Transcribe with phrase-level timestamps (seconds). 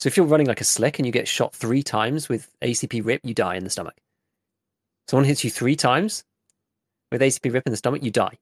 [0.00, 3.04] So if you're running like a slick and you get shot three times with ACP
[3.04, 3.94] rip, you die in the stomach.
[5.08, 6.24] Someone hits you three times
[7.12, 8.38] with ACP rip in the stomach, you die.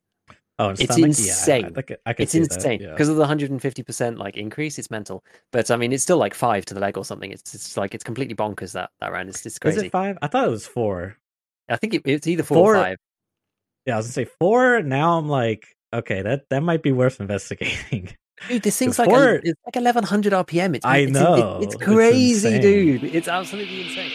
[0.60, 1.04] Oh, It's stomach?
[1.04, 1.72] insane.
[1.88, 2.90] Yeah, I, I It's insane yeah.
[2.90, 4.78] because of the 150% like increase.
[4.78, 7.30] It's mental, but I mean, it's still like five to the leg or something.
[7.30, 9.28] It's it's like it's completely bonkers that that round.
[9.28, 10.18] It's it's Is it five?
[10.20, 11.16] I thought it was four.
[11.68, 12.98] I think it, it's either four, Four- or five.
[13.86, 14.82] Yeah, I was gonna say four.
[14.82, 18.10] Now I'm like, okay, that that might be worth investigating.
[18.46, 20.76] Dude, this thing's like a, it's like 1100 RPM.
[20.76, 22.60] It's I it's, know, it's it's crazy, insane.
[22.62, 23.04] dude.
[23.14, 24.10] It's absolutely insane.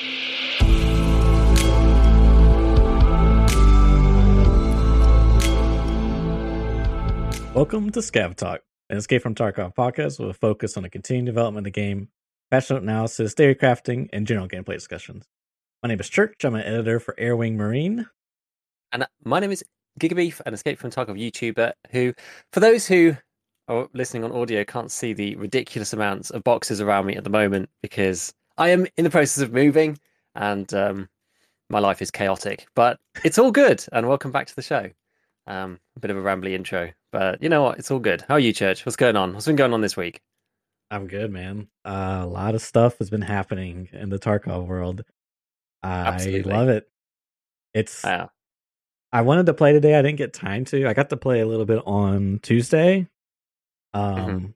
[7.54, 11.26] Welcome to Scav Talk, an Escape from Tarkov podcast with a focus on the continued
[11.26, 12.08] development of the game,
[12.50, 15.28] patch note analysis, theory crafting, and general gameplay discussions.
[15.84, 16.44] My name is Church.
[16.44, 18.08] I'm an editor for Airwing Marine.
[18.94, 19.64] And uh, my name is
[20.00, 22.14] Gigabeef, an Escape from Tarkov YouTuber who,
[22.52, 23.18] for those who
[23.68, 27.30] are listening on audio, can't see the ridiculous amounts of boxes around me at the
[27.30, 29.98] moment because I am in the process of moving
[30.36, 31.10] and um,
[31.70, 32.68] my life is chaotic.
[32.76, 33.86] But it's all good.
[33.92, 34.90] And welcome back to the show.
[35.46, 37.78] Um, a bit of a rambly intro, but you know what?
[37.78, 38.24] It's all good.
[38.28, 38.86] How are you, Church?
[38.86, 39.34] What's going on?
[39.34, 40.22] What's been going on this week?
[40.90, 41.68] I'm good, man.
[41.84, 45.04] Uh, a lot of stuff has been happening in the Tarkov world.
[45.82, 46.54] I Absolutely.
[46.54, 46.90] love it.
[47.74, 48.06] It's
[49.12, 49.96] I wanted to play today.
[49.96, 50.88] I didn't get time to.
[50.88, 53.08] I got to play a little bit on Tuesday.
[53.94, 54.56] Um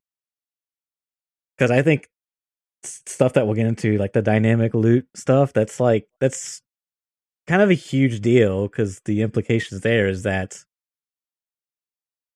[1.57, 2.09] because I think
[2.83, 6.61] stuff that we'll get into, like the dynamic loot stuff, that's like that's
[7.47, 10.63] kind of a huge deal because the implications there is that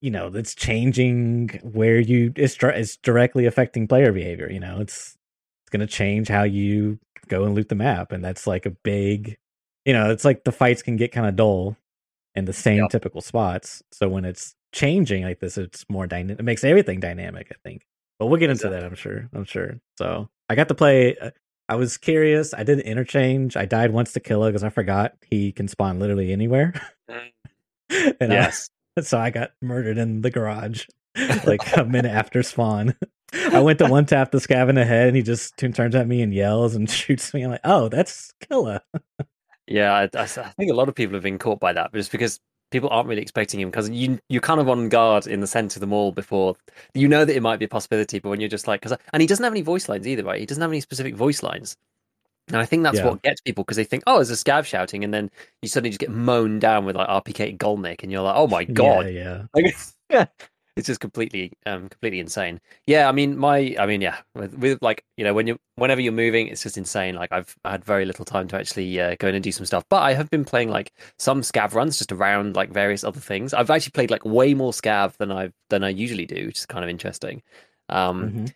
[0.01, 5.17] you know it's changing where you it's, it's directly affecting player behavior you know it's
[5.63, 8.71] it's going to change how you go and loot the map and that's like a
[8.71, 9.37] big
[9.85, 11.77] you know it's like the fights can get kind of dull
[12.35, 12.89] in the same Yep.
[12.89, 17.47] typical spots so when it's changing like this it's more dynamic it makes everything dynamic
[17.51, 17.85] i think
[18.19, 21.31] but we'll get into that i'm sure i'm sure so i got to play uh,
[21.69, 25.13] i was curious i did an interchange i died once to killa because i forgot
[25.29, 26.73] he can spawn literally anywhere
[27.91, 28.69] and I- yes.
[29.01, 30.85] so I got murdered in the garage
[31.45, 32.95] like a minute after spawn.
[33.33, 36.07] I went to one tap the scav in the head and he just turns at
[36.07, 37.43] me and yells and shoots me.
[37.43, 38.81] I'm like, oh, that's Killa.
[39.67, 42.39] Yeah, I think a lot of people have been caught by that, just because
[42.71, 43.69] people aren't really expecting him.
[43.69, 46.55] Because you you're kind of on guard in the center of the mall before
[46.93, 49.21] you know that it might be a possibility, but when you're just like, because and
[49.21, 50.39] he doesn't have any voice lines either, right?
[50.39, 51.77] He doesn't have any specific voice lines,
[52.47, 53.09] and I think that's Yeah.
[53.09, 55.29] what gets people because they think, oh, there's a scav shouting, and then
[55.61, 58.63] you suddenly just get mown down with like RPK Golnick, and you're like, oh my
[58.63, 59.45] god, Yeah, yeah.
[59.53, 59.75] like,
[60.09, 60.25] yeah,
[60.75, 62.59] it's just completely, um, completely insane.
[62.87, 66.01] Yeah, I mean, my, I mean, yeah, with, with like, you know, when you, whenever
[66.01, 67.15] you're moving, it's just insane.
[67.15, 69.83] Like, I've had very little time to actually uh, go in and do some stuff,
[69.89, 73.53] but I have been playing like some scav runs just around like various other things.
[73.53, 76.65] I've actually played like way more scav than I than I usually do, which is
[76.65, 77.41] kind of interesting.
[77.89, 78.47] Um, Mhm.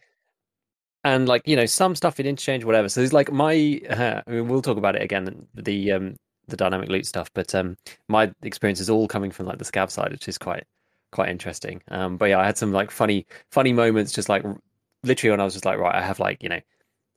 [1.03, 4.31] and like you know some stuff in interchange whatever so it's like my uh, I
[4.31, 6.15] mean, we'll talk about it again the um
[6.47, 7.75] the dynamic loot stuff but um
[8.07, 10.63] my experience is all coming from like the scav side which is quite
[11.15, 14.43] quite interesting um but yeah i had some like funny funny moments just like
[15.03, 16.59] literally when i was just like right i have like you know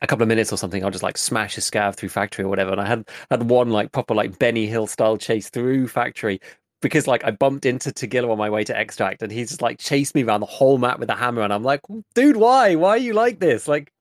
[0.01, 2.49] a couple of minutes or something i'll just like smash a scav through factory or
[2.49, 6.41] whatever and i had had one like proper like benny hill style chase through factory
[6.81, 9.79] because like I bumped into Tagilla on my way to extract and he's just like
[9.79, 11.81] chased me around the whole map with a hammer and I'm like,
[12.15, 12.77] dude, why?
[12.77, 13.67] Why are you like this?
[13.67, 13.93] Like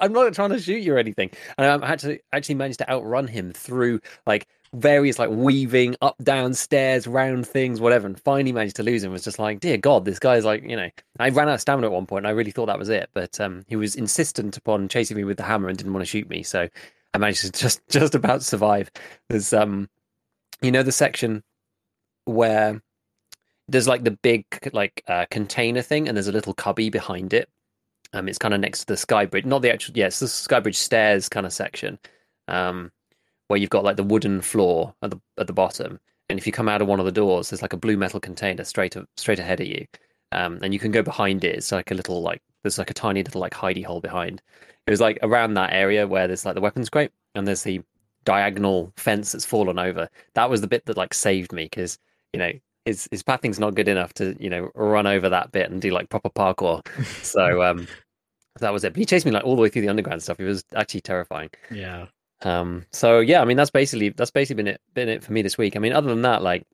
[0.00, 1.30] I'm not trying to shoot you or anything.
[1.58, 6.54] And I actually actually managed to outrun him through like various like weaving up down
[6.54, 9.12] stairs round things whatever and finally managed to lose him.
[9.12, 10.88] Was just like dear god this guy's like you know.
[11.18, 13.10] I ran out of stamina at one point and i really thought that was it
[13.12, 16.10] but um he was insistent upon chasing me with the hammer and didn't want to
[16.10, 16.68] shoot me so
[17.12, 18.90] i managed to just just about survive.
[19.28, 19.90] There's um
[20.62, 21.42] you know the section
[22.24, 22.80] where
[23.68, 27.48] there's like the big like uh, container thing and there's a little cubby behind it?
[28.14, 30.60] Um it's kind of next to the sky bridge not the actual yes the sky
[30.60, 31.98] bridge stairs kind of section.
[32.48, 32.90] Um
[33.52, 36.52] where you've got like the wooden floor at the at the bottom and if you
[36.52, 39.06] come out of one of the doors there's like a blue metal container straight a-
[39.18, 39.86] straight ahead of you.
[40.32, 41.54] Um and you can go behind it.
[41.56, 44.40] It's like a little like there's like a tiny little like hidey hole behind.
[44.86, 47.82] It was like around that area where there's like the weapons crate and there's the
[48.24, 50.08] diagonal fence that's fallen over.
[50.32, 51.98] That was the bit that like saved me because
[52.32, 52.52] you know
[52.86, 55.90] his his pathing's not good enough to you know run over that bit and do
[55.90, 56.80] like proper parkour.
[57.22, 57.86] So um
[58.60, 58.94] that was it.
[58.94, 60.40] But he chased me like all the way through the underground stuff.
[60.40, 61.50] It was actually terrifying.
[61.70, 62.06] Yeah.
[62.46, 65.42] Um so yeah i mean that's basically that's basically been it been it for me
[65.42, 65.76] this week.
[65.76, 66.66] I mean other than that like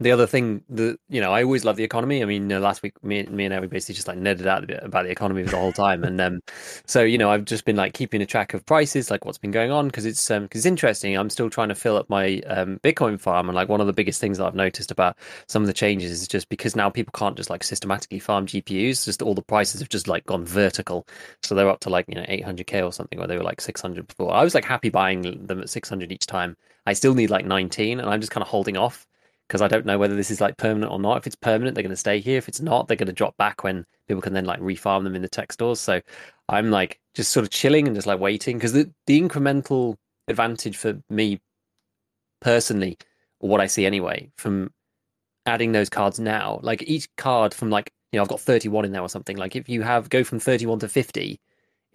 [0.00, 2.22] the other thing that you know, I always love the economy.
[2.22, 4.80] I mean, last week me, me and Eric basically just like netted out a bit
[4.82, 6.40] about the economy for the whole time, and um,
[6.86, 9.50] so you know, I've just been like keeping a track of prices, like what's been
[9.50, 11.16] going on, because it's um, cause it's interesting.
[11.16, 13.92] I'm still trying to fill up my um, Bitcoin farm, and like one of the
[13.92, 15.16] biggest things that I've noticed about
[15.48, 19.04] some of the changes is just because now people can't just like systematically farm GPUs,
[19.04, 21.08] just all the prices have just like gone vertical,
[21.42, 24.06] so they're up to like you know 800k or something, where they were like 600
[24.06, 24.32] before.
[24.32, 26.56] I was like happy buying them at 600 each time.
[26.86, 29.08] I still need like 19, and I'm just kind of holding off
[29.48, 31.16] because I don't know whether this is like permanent or not.
[31.16, 32.36] If it's permanent, they're going to stay here.
[32.36, 35.16] If it's not, they're going to drop back when people can then like refarm them
[35.16, 35.80] in the tech stores.
[35.80, 36.02] So
[36.50, 39.96] I'm like just sort of chilling and just like waiting because the, the incremental
[40.28, 41.40] advantage for me
[42.40, 42.98] personally,
[43.40, 44.70] or what I see anyway, from
[45.46, 48.92] adding those cards now, like each card from like, you know, I've got 31 in
[48.92, 49.38] there or something.
[49.38, 51.40] Like if you have go from 31 to 50,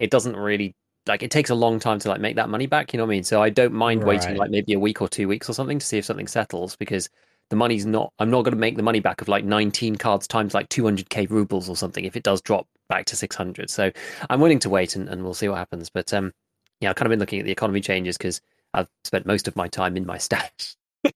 [0.00, 0.74] it doesn't really
[1.06, 3.10] like it takes a long time to like make that money back you know what
[3.10, 4.08] i mean so i don't mind right.
[4.08, 6.76] waiting like maybe a week or two weeks or something to see if something settles
[6.76, 7.10] because
[7.50, 10.26] the money's not i'm not going to make the money back of like 19 cards
[10.26, 13.90] times like 200k rubles or something if it does drop back to 600 so
[14.30, 15.90] i'm willing to wait and, and we'll see what happens.
[15.90, 16.32] But um
[16.80, 18.40] yeah i've kind of been looking at the economy changes because
[18.72, 20.76] i've spent most of my time in my stash.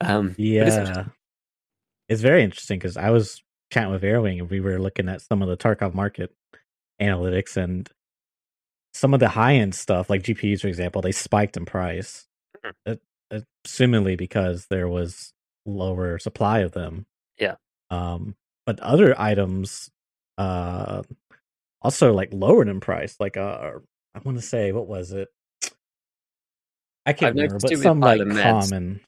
[0.00, 1.04] Um yeah.
[2.08, 3.40] It's, very interesting because i was
[3.70, 6.34] chatting with airwing and we were looking at some of the tarkov market
[7.00, 7.88] analytics and
[8.94, 12.26] some of the high end stuff like gpus for example they spiked in price
[12.64, 13.38] mm-hmm.
[13.64, 15.32] assumingly because there was
[15.66, 17.06] lower supply of them.
[17.38, 17.56] Yeah.
[17.90, 18.34] Um,
[18.66, 19.90] but other items,
[20.38, 21.02] uh,
[21.80, 23.16] also like lowered in price.
[23.18, 23.72] Like, uh,
[24.14, 25.28] I want to say, what was it?
[27.04, 28.70] I can't I've remember, but some like meds.
[28.70, 29.00] common.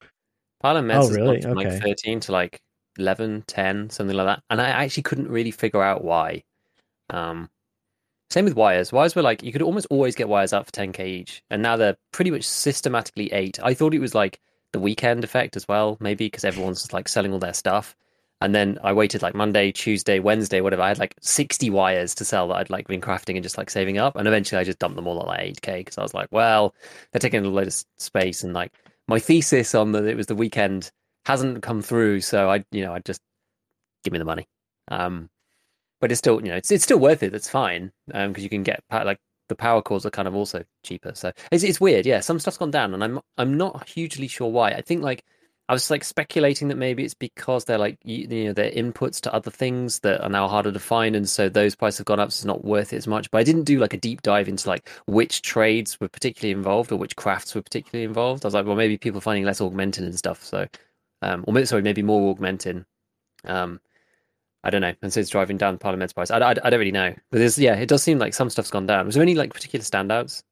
[0.61, 1.41] Pile of meds oh, really?
[1.41, 1.71] from okay.
[1.71, 2.61] like 13 to like
[2.99, 4.43] 11, 10, something like that.
[4.51, 6.43] And I actually couldn't really figure out why.
[7.11, 7.51] Um,
[8.31, 8.93] same with wires.
[8.93, 11.77] Wires were like you could almost always get wires out for 10k each, and now
[11.77, 13.59] they're pretty much systematically eight.
[13.63, 14.41] I thought it was like
[14.75, 17.95] the weekend effect as well, maybe because everyone's like selling all their stuff.
[18.41, 20.83] And then I waited like Monday, Tuesday, Wednesday, whatever.
[20.83, 23.71] I had like 60 wires to sell that I'd like been crafting and just like
[23.71, 24.17] saving up.
[24.17, 26.75] And eventually I just dumped them all at like 8K because I was like, well,
[27.13, 28.43] they're taking a load of space.
[28.43, 28.73] And like
[29.07, 30.91] my thesis on that it was the weekend
[31.25, 32.21] hasn't come through.
[32.23, 33.21] So I, you know, I just
[34.03, 34.49] give me the money.
[34.89, 35.31] Um,
[36.01, 37.31] but it's still, you know, it's, it's still worth it.
[37.31, 37.93] That's fine.
[38.13, 41.13] Um, because you can get like the power cores are kind of also cheaper.
[41.15, 42.07] So it's it's weird.
[42.07, 44.71] Yeah, some stuff's gone down, and I'm I'm not hugely sure why.
[44.73, 45.25] I think like
[45.69, 49.21] I was like speculating that maybe it's because they're like you, you know they're inputs
[49.23, 52.21] to other things that are now harder to find, and so those prices have gone
[52.21, 52.33] up.
[52.33, 53.31] So it's not worth it as much.
[53.31, 56.93] But I didn't do like a deep dive into like which trades were particularly involved
[56.93, 58.45] or which crafts were particularly involved.
[58.45, 60.45] I was like, well, maybe people finding less Augmentin and stuff.
[60.45, 60.67] So,
[61.23, 62.85] um, or sorry, maybe more Augmentin.
[63.45, 63.81] Um,
[64.65, 64.95] I don't know.
[65.03, 66.31] And so it's driving down Parliament's price.
[66.31, 67.15] I, I, I don't really know.
[67.31, 69.07] But there's, yeah, it does seem like some stuff's gone down.
[69.07, 70.43] Was there any like particular standouts?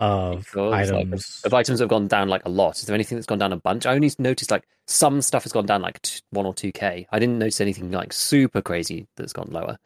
[0.00, 1.40] Of because, items.
[1.44, 2.76] Like, of items that have gone down like a lot.
[2.76, 3.86] Is there anything that's gone down a bunch?
[3.86, 7.06] I only noticed like some stuff has gone down like one or two K.
[7.12, 9.78] I didn't notice anything like super crazy that's gone lower.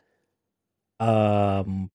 [0.99, 1.91] Um,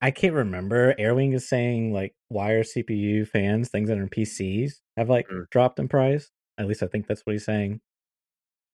[0.00, 0.94] I can't remember.
[0.94, 5.48] Airwing is saying like wire CPU fans, things that are in PCs have like mm.
[5.50, 6.30] dropped in price.
[6.56, 7.82] At least I think that's what he's saying.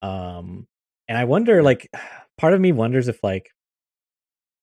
[0.03, 0.69] Um,
[1.11, 1.91] and I wonder, like,
[2.39, 3.51] part of me wonders if, like,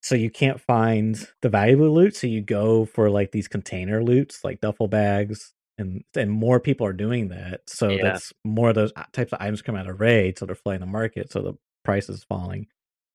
[0.01, 4.41] so you can't find the valuable loot, so you go for like these container loots,
[4.45, 7.61] like duffel bags, and and more people are doing that.
[7.67, 8.03] So yeah.
[8.03, 10.79] that's more of those uh, types of items come out of raid, so they're flooding
[10.79, 11.53] the market, so the
[11.83, 12.67] price is falling.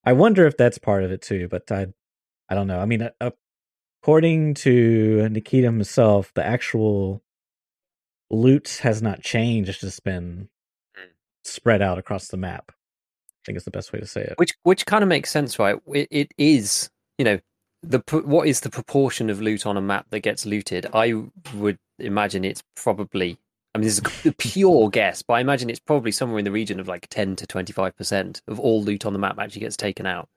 [0.05, 1.87] I wonder if that's part of it too, but I,
[2.51, 2.81] I don't know.
[2.81, 3.31] I mean, uh,
[4.03, 7.23] according to Nikita himself, the actual
[8.31, 10.51] loot has not changed; it's just been
[10.95, 11.05] hmm.
[11.43, 12.73] spread out across the map.
[13.43, 14.35] I think is the best way to say it.
[14.37, 15.77] Which which kind of makes sense, right?
[15.89, 17.41] It, it is, you know,
[17.83, 20.87] the what is the proportion of loot on a map that gets looted?
[20.95, 21.15] I
[21.55, 23.39] would imagine it's probably.
[23.75, 26.51] I mean, this is a pure guess, but I imagine it's probably somewhere in the
[26.51, 29.61] region of like ten to twenty five percent of all loot on the map actually
[29.61, 30.29] gets taken out,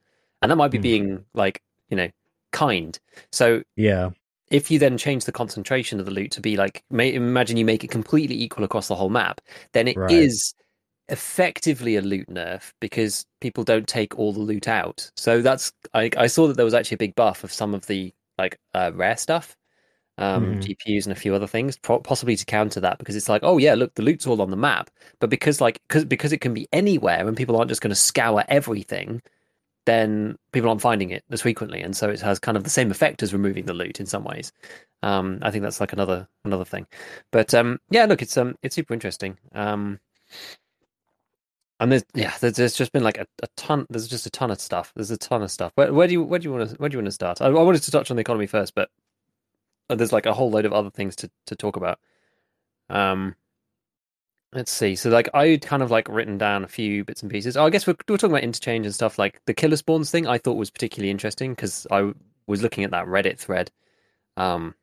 [0.42, 0.84] and that might be mm.
[0.84, 2.10] being like you know
[2.52, 2.98] kind.
[3.32, 4.12] So yeah,
[4.50, 7.66] if you then change the concentration of the loot to be like, may, imagine you
[7.66, 9.42] make it completely equal across the whole map,
[9.74, 10.12] then it right.
[10.12, 10.54] is
[11.10, 15.10] effectively a loot nerf because people don't take all the loot out.
[15.16, 17.86] So that's I, I saw that there was actually a big buff of some of
[17.88, 19.56] the like uh, rare stuff,
[20.18, 20.64] um, mm.
[20.64, 23.76] GPUs and a few other things, possibly to counter that because it's like, oh yeah,
[23.76, 26.68] look, the loot's all on the map, but because like because because it can be
[26.74, 29.22] anywhere and people aren't just going to scour everything,
[29.86, 32.92] then people aren't finding it as frequently, and so it has kind of the same
[32.92, 34.52] effect as removing the loot in some ways.
[35.04, 36.88] Um, I think that's like another another thing,
[37.32, 39.38] but um, yeah, look, it's um, it's super interesting.
[39.54, 40.00] Um,
[41.80, 43.86] and there's yeah, there's, there's just been like a, a, ton.
[43.90, 44.94] There's just a ton of stuff.
[44.96, 45.72] There's a ton of stuff.
[45.76, 47.42] Where, where do you where do you want to where do you want to start?
[47.42, 48.90] I, I, wanted to touch on the economy first, but
[49.90, 52.00] there's like a whole load of other things to to talk about.
[52.90, 53.36] Um,
[54.56, 54.96] Let's see.
[54.96, 57.58] So like I kind of like written down a few bits and pieces.
[57.58, 59.20] Oh, I guess we're, we're talking about interchange and stuff.
[59.20, 62.14] Like the Killa spawns thing, I thought was particularly interesting because I
[62.48, 63.70] was looking at that Reddit thread.
[64.38, 64.74] Um,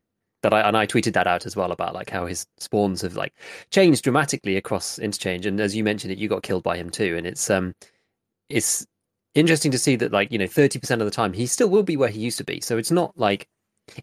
[0.43, 3.15] that I and I tweeted that out as well about like how his spawns have
[3.15, 3.33] like
[3.71, 5.45] changed dramatically across interchange.
[5.45, 7.15] And as you mentioned, it you got killed by him too.
[7.17, 7.73] And it's um,
[8.49, 8.85] it's
[9.33, 11.83] interesting to see that like you know thirty percent of the time he still will
[11.83, 12.61] be where he used to be.
[12.61, 13.47] So it's not like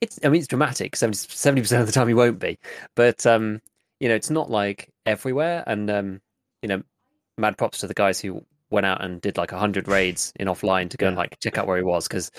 [0.01, 0.97] it's I mean it's dramatic.
[0.97, 2.59] 70 percent of the time he won't be,
[2.97, 3.61] but um,
[4.01, 5.63] you know it's not like everywhere.
[5.67, 6.21] And um,
[6.63, 6.83] you know,
[7.39, 10.89] mad props to the guys who went out and did like hundred raids in offline
[10.89, 12.31] to go and like check out where he was because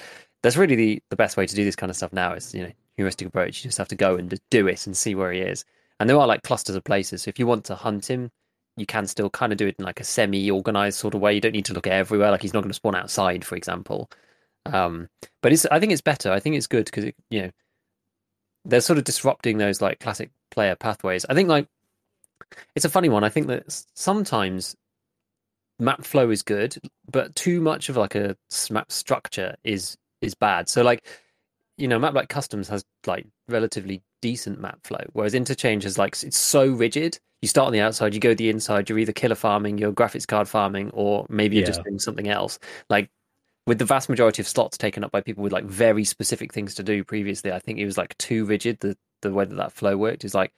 [0.41, 2.33] that's really the the best way to do this kind of stuff now.
[2.33, 3.63] Is you know heuristic approach.
[3.63, 5.65] You just have to go and just do it and see where he is.
[5.99, 7.23] And there are like clusters of places.
[7.23, 8.31] So if you want to hunt him,
[8.77, 11.33] you can still kind of do it in like a semi-organized sort of way.
[11.33, 12.31] You don't need to look everywhere.
[12.31, 14.09] Like he's not going to spawn outside, for example.
[14.65, 15.09] Um,
[15.41, 16.31] but it's I think it's better.
[16.31, 17.51] I think it's good because it, you know
[18.65, 21.25] they're sort of disrupting those like classic player pathways.
[21.25, 21.67] I think like
[22.75, 23.23] it's a funny one.
[23.23, 24.75] I think that sometimes
[25.79, 26.77] map flow is good,
[27.11, 28.37] but too much of like a
[28.69, 30.69] map structure is is bad.
[30.69, 31.05] So like
[31.81, 36.21] you know, map like customs has like relatively decent map flow, whereas interchange is like
[36.23, 37.19] it's so rigid.
[37.41, 38.87] You start on the outside, you go to the inside.
[38.87, 41.71] You're either Killa farming, you're graphics card farming, or maybe you're yeah.
[41.71, 42.59] just doing something else.
[42.89, 43.09] Like
[43.65, 46.75] with the vast majority of slots taken up by people with like very specific things
[46.75, 48.79] to do previously, I think it was like too rigid.
[48.79, 50.53] The the way that that flow worked is like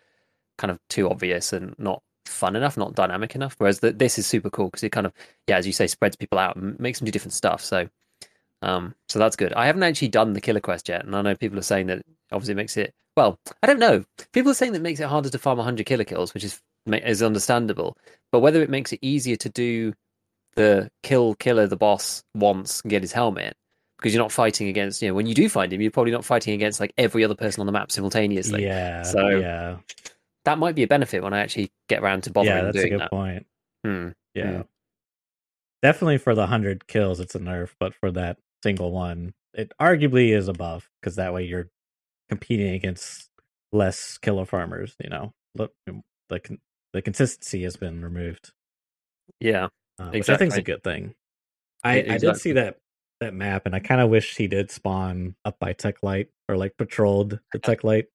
[0.58, 3.56] kind of too obvious and not fun enough, not dynamic enough.
[3.58, 5.14] Whereas the, this is super cool because it kind of,
[5.48, 7.64] yeah, as you say, spreads people out and makes them do different stuff.
[7.64, 7.88] So,
[8.64, 9.54] um, so that's good.
[9.54, 12.02] I haven't actually done the Killa quest yet, and I know people are saying that
[12.32, 12.94] obviously makes it.
[13.16, 14.04] Well, I don't know.
[14.32, 17.22] People are saying that makes it harder to farm 100 Killa kills, which is is
[17.22, 17.98] understandable.
[18.32, 19.94] But whether it makes it easier to do
[20.56, 23.56] the kill Killa the boss once and get his helmet
[23.98, 26.26] because you're not fighting against you know when you do find him you're probably not
[26.26, 29.78] fighting against like every other person on the map simultaneously yeah so yeah
[30.44, 32.88] that might be a benefit when i actually get around to bothering yeah that's doing
[32.88, 33.10] a good that.
[33.10, 33.46] point
[33.86, 34.10] hmm.
[34.36, 34.62] yeah hmm.
[35.82, 40.30] definitely for the 100 kills it's a nerf but for that single one it arguably
[40.36, 41.70] is above because that way you're
[42.30, 43.30] competing against
[43.72, 46.58] less Killa farmers you know look the
[46.94, 48.52] the consistency has been removed
[49.40, 49.68] yeah
[50.00, 50.20] uh, exactly.
[50.20, 51.14] which I think is a good thing.
[51.84, 52.14] I, exactly.
[52.14, 52.78] I did see that
[53.20, 56.78] that map, and I kind of wish he did spawn up by TechLight or like
[56.78, 58.06] patrolled the TechLight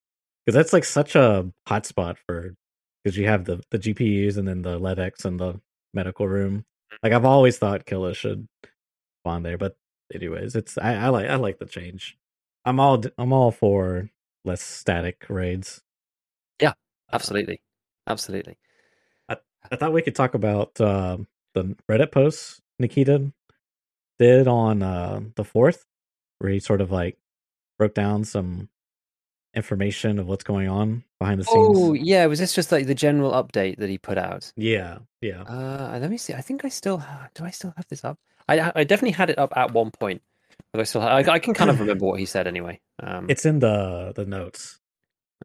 [0.44, 2.54] because that's like such a hot spot for
[3.02, 5.60] because you have the the GPUs and then the LEDX and the
[5.94, 6.64] medical room.
[7.02, 8.48] Like I've always thought Killa should
[9.22, 9.76] spawn there, but
[10.14, 12.16] anyways, it's I, I like I like the change.
[12.64, 14.10] I'm all I'm all for
[14.44, 15.82] less static raids.
[16.60, 16.72] Yeah,
[17.12, 17.60] absolutely,
[18.06, 18.58] absolutely.
[19.28, 19.36] I,
[19.70, 21.18] I thought we could talk about uh,
[21.54, 23.32] the Reddit posts Nikita
[24.18, 25.84] did on uh, the fourth,
[26.38, 27.16] where he sort of like
[27.78, 28.68] broke down some
[29.54, 31.78] information of what's going on behind the scenes.
[31.78, 34.52] Oh yeah, was this just like the general update that he put out?
[34.56, 35.42] Yeah, yeah.
[35.42, 36.34] Uh, let me see.
[36.34, 37.44] I think I still have, do.
[37.44, 38.18] I still have this up?
[38.48, 40.22] I I definitely had it up at one point,
[40.72, 42.80] but I still I, I can kind of remember what he said anyway.
[43.00, 44.78] Um, it's in the the notes.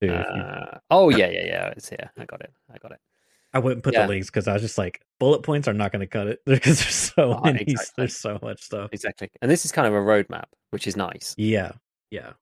[0.01, 1.73] uh, oh yeah, yeah, yeah.
[1.75, 2.11] It's here.
[2.17, 2.51] I got it.
[2.73, 2.99] I got it.
[3.53, 4.03] I wouldn't put yeah.
[4.03, 6.39] the links because I was just like bullet points are not going to cut it
[6.45, 7.61] because there's so oh, many.
[7.61, 7.93] Exactly.
[7.97, 8.89] There's so much stuff.
[8.91, 11.35] Exactly, and this is kind of a roadmap, which is nice.
[11.37, 11.73] Yeah,
[12.09, 12.33] yeah.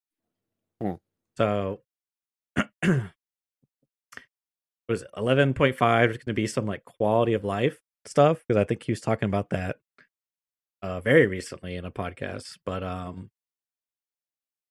[0.81, 0.93] Hmm.
[1.37, 1.81] So,
[4.87, 8.59] was eleven point five is going to be some like quality of life stuff because
[8.59, 9.77] I think he was talking about that
[10.81, 12.57] uh very recently in a podcast.
[12.65, 13.29] But um,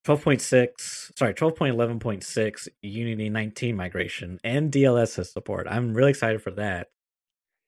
[0.07, 6.89] 12.6 sorry 12.11.6 unity 19 migration and dlss support i'm really excited for that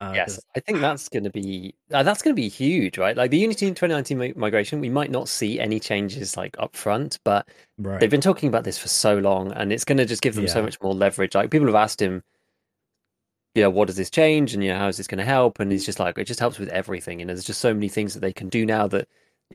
[0.00, 3.18] uh, yes i think that's going to be uh, that's going to be huge right
[3.18, 7.46] like the unity 2019 migration we might not see any changes like up front but
[7.76, 8.00] right.
[8.00, 10.46] they've been talking about this for so long and it's going to just give them
[10.46, 10.52] yeah.
[10.52, 12.22] so much more leverage like people have asked him
[13.54, 15.60] you know what does this change and you know how is this going to help
[15.60, 18.14] and he's just like it just helps with everything and there's just so many things
[18.14, 19.06] that they can do now that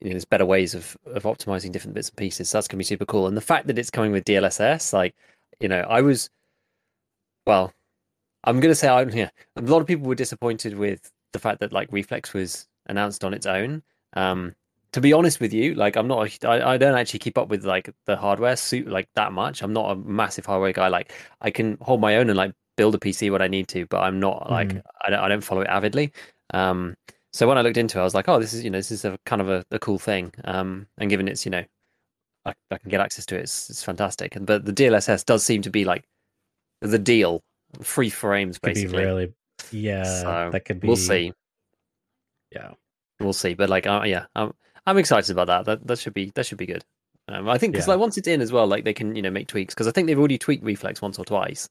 [0.01, 2.49] you know, there's better ways of of optimizing different bits and pieces.
[2.49, 3.27] So that's gonna be super cool.
[3.27, 5.15] And the fact that it's coming with DLSS, like,
[5.59, 6.29] you know, I was,
[7.45, 7.73] well,
[8.43, 11.73] I'm gonna say, I'm yeah, a lot of people were disappointed with the fact that
[11.73, 13.83] like Reflex was announced on its own.
[14.13, 14.55] Um,
[14.93, 17.65] to be honest with you, like I'm not, I, I don't actually keep up with
[17.65, 19.61] like the hardware suit like that much.
[19.61, 20.87] I'm not a massive hardware guy.
[20.87, 23.85] Like I can hold my own and like build a PC when I need to,
[23.87, 24.81] but I'm not like mm.
[25.05, 26.13] I don't I don't follow it avidly.
[26.53, 26.95] Um,
[27.33, 28.91] so when I looked into it, I was like, oh, this is you know this
[28.91, 30.31] is a kind of a, a cool thing.
[30.45, 31.63] Um, and given it's you know,
[32.45, 34.35] I, I can get access to it, it's, it's fantastic.
[34.35, 36.05] And but the DLSS does seem to be like
[36.81, 37.43] the deal,
[37.81, 39.03] free frames basically.
[39.03, 39.33] really,
[39.71, 40.87] yeah, so that could be.
[40.87, 41.33] We'll see.
[42.51, 42.71] Yeah,
[43.19, 43.55] we'll see.
[43.55, 44.53] But like, uh, yeah, I'm
[44.85, 45.65] I'm excited about that.
[45.65, 46.85] That that should be that should be good.
[47.29, 47.95] Um, I think because yeah.
[47.95, 49.91] like once it's in as well, like they can you know make tweaks because I
[49.91, 51.67] think they've already tweaked Reflex once or twice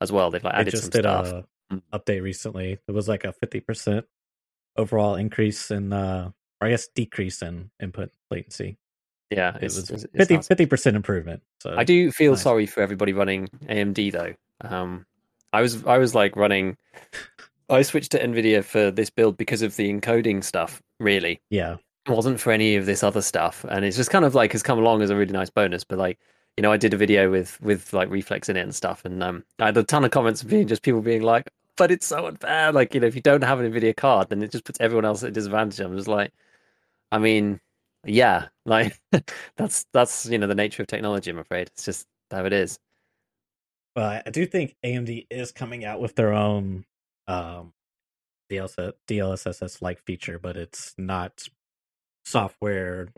[0.00, 0.30] as well.
[0.30, 1.26] They've like added some stuff.
[1.26, 1.82] A, mm.
[1.92, 2.78] update recently.
[2.86, 4.06] It was like a fifty percent
[4.76, 8.78] overall increase in, uh, or I guess decrease in input latency.
[9.30, 11.42] Yeah, it was 50 percent improvement.
[11.60, 12.42] So I do feel nice.
[12.42, 14.34] sorry for everybody running AMD though.
[14.60, 15.06] Um,
[15.52, 16.76] I was I was like running.
[17.70, 20.82] I switched to Nvidia for this build because of the encoding stuff.
[21.00, 24.34] Really, yeah, it wasn't for any of this other stuff, and it's just kind of
[24.34, 25.84] like has come along as a really nice bonus.
[25.84, 26.18] But like,
[26.56, 29.22] you know, I did a video with with like reflex in it and stuff, and
[29.22, 32.26] um, I had a ton of comments being just people being like, "But it's so
[32.26, 34.80] unfair." Like, you know, if you don't have an Nvidia card, then it just puts
[34.80, 35.80] everyone else at a disadvantage.
[35.80, 36.32] I'm just like,
[37.12, 37.60] I mean,
[38.04, 39.00] yeah, like
[39.56, 41.30] that's that's you know the nature of technology.
[41.30, 42.78] I'm afraid it's just how it is.
[43.96, 46.84] Well, I do think AMD is coming out with their own
[47.28, 47.72] um,
[48.50, 51.44] DLSS, DLSS like feature, but it's not
[52.24, 53.08] software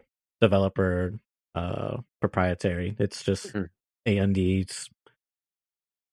[0.41, 1.19] developer
[1.57, 2.95] uh, proprietary.
[2.99, 3.65] It's just mm-hmm.
[4.07, 4.89] AMD's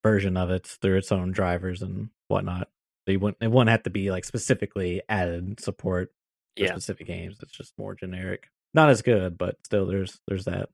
[0.04, 2.70] version of it through its own drivers and whatnot.
[3.06, 6.12] So you wouldn't it wouldn't have to be like specifically added support
[6.58, 6.72] for yeah.
[6.72, 7.38] specific games.
[7.42, 10.70] It's just more generic not as good, but still, there's there's that.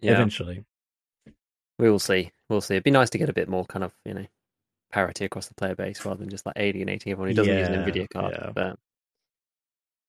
[0.00, 0.12] Yeah.
[0.12, 0.64] Eventually,
[1.78, 2.32] we will see.
[2.48, 2.74] We'll see.
[2.74, 4.26] It'd be nice to get a bit more kind of you know
[4.90, 7.68] parity across the player base rather than just like alienating everyone who doesn't yeah, use
[7.68, 8.34] an Nvidia card.
[8.38, 8.50] Yeah.
[8.54, 8.78] But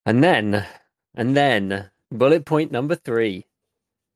[0.05, 0.65] and then
[1.15, 3.45] and then bullet point number three,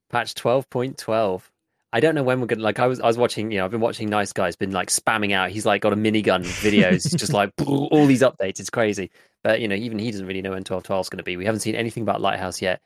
[0.10, 1.52] patch twelve point twelve.
[1.94, 2.80] I don't know when we're gonna like.
[2.80, 3.52] I was I was watching.
[3.52, 4.56] You know, I've been watching Nice Guys.
[4.56, 5.52] Been like spamming out.
[5.52, 7.06] He's like got a minigun videos.
[7.06, 8.60] it's just like all these updates.
[8.60, 9.10] It's crazy.
[9.44, 11.38] But you know, even he doesn't really know when twelve twelve is going to be.
[11.38, 12.82] We haven't seen anything about Lighthouse yet.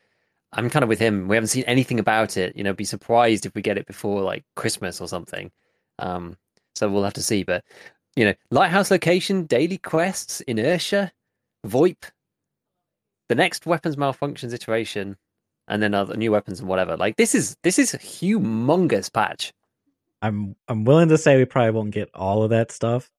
[0.53, 1.27] I'm kind of with him.
[1.27, 2.55] We haven't seen anything about it.
[2.55, 5.51] You know, be surprised if we get it before like Christmas or something.
[5.97, 6.37] Um,
[6.75, 7.43] so we'll have to see.
[7.43, 7.63] But
[8.15, 11.11] you know, Lighthouse location, daily quests, inertia,
[11.65, 12.11] VoIP,
[13.29, 15.17] the next weapons malfunctions iteration
[15.67, 16.97] and then other new weapons and whatever.
[16.97, 19.53] Like this is this is a humongous patch.
[20.21, 23.09] I'm I'm willing to say we probably won't get all of that stuff,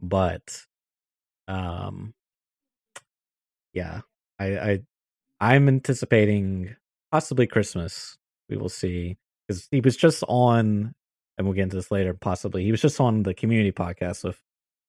[0.00, 0.62] but
[1.48, 2.14] um
[3.72, 4.00] yeah,
[4.38, 4.80] I I
[5.40, 6.76] I'm anticipating
[7.10, 8.16] possibly Christmas.
[8.48, 10.94] We will see because he was just on,
[11.38, 12.14] and we'll get into this later.
[12.14, 14.40] Possibly he was just on the community podcast with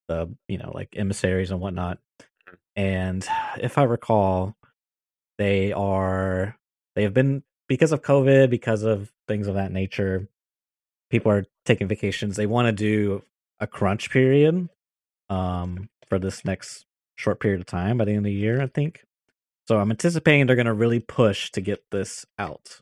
[0.08, 2.00] the you know like emissaries and whatnot.
[2.50, 2.56] Mm.
[2.76, 3.28] And
[3.62, 4.56] if I recall,
[5.38, 6.58] they are
[6.96, 10.28] they have been because of COVID, because of things of that nature.
[11.10, 12.36] People are taking vacations.
[12.36, 13.24] They want to do
[13.60, 14.70] a crunch period
[15.30, 16.86] um, for this next
[17.16, 19.04] short period of time by the end of the year, I think.
[19.68, 22.82] So I'm anticipating they're going to really push to get this out.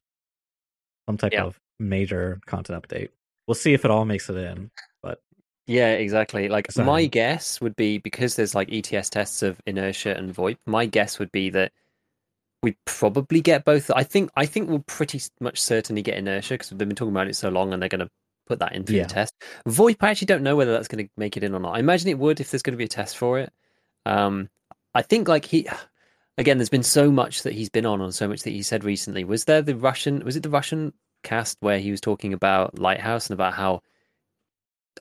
[1.08, 1.44] Some type yeah.
[1.44, 3.10] of major content update.
[3.48, 5.22] We'll see if it all makes it in, but
[5.66, 6.50] yeah, exactly.
[6.50, 10.58] Like my guess would be because there's like ETS tests of inertia and VoIP.
[10.66, 11.72] My guess would be that
[12.62, 13.90] we probably get both.
[13.96, 17.28] I think I think we'll pretty much certainly get inertia because they've been talking about
[17.28, 18.10] it so long, and they're going to
[18.48, 19.04] put that into yeah.
[19.04, 19.34] the test.
[19.68, 21.76] VoIP, I actually don't know whether that's going to make it in or not.
[21.76, 23.54] I imagine it would if there's going to be a test for it.
[24.06, 24.50] Um,
[24.94, 25.68] I think like he,
[26.38, 28.84] again, there's been so much that he's been on, and so much that he said
[28.84, 29.24] recently.
[29.24, 30.24] Was there the Russian?
[30.26, 30.94] Was it the Russian
[31.24, 33.82] cast where he was talking about Lighthouse and about how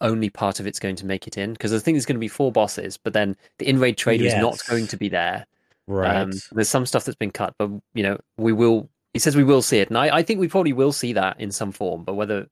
[0.01, 1.53] only part of it's going to make it in?
[1.53, 4.25] Because I think there's going to be four bosses, but then the in raid trader
[4.25, 4.35] yes.
[4.35, 5.47] is not going to be there.
[5.89, 6.17] Right.
[6.17, 8.91] Um, there's some stuff that's been cut, but you know, we will.
[9.15, 11.41] He says we will see it, and I, I think we probably will see that
[11.41, 12.05] in some form.
[12.05, 12.47] But whether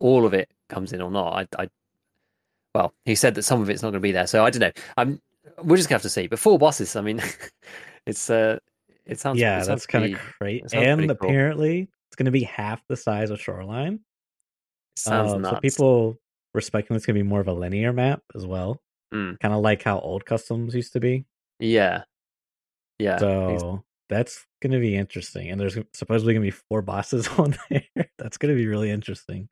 [0.00, 1.68] all of it comes in or not, I, I
[2.74, 4.60] well, he said that some of it's not going to be there, so I don't
[4.60, 4.72] know.
[4.96, 5.22] I'm.
[5.62, 6.26] We're just gonna have to see.
[6.26, 6.96] But four bosses.
[6.96, 7.22] I mean,
[8.06, 8.58] it's uh,
[9.06, 9.38] it sounds.
[9.38, 10.64] Yeah, it sounds that's kind of great.
[10.72, 11.94] And apparently, cool.
[12.08, 14.00] it's going to be half the size of Shoreline.
[14.96, 15.56] Sounds uh, nuts.
[15.56, 16.18] So people
[16.54, 18.80] were speculating it's going to be more of a linear map as well,
[19.14, 19.38] mm.
[19.38, 21.24] kind of like how old customs used to be.
[21.60, 22.02] Yeah,
[22.98, 23.18] yeah.
[23.18, 25.50] So that's going to be interesting.
[25.50, 27.84] And there's supposedly going to be four bosses on there.
[28.18, 29.48] that's going to be really interesting.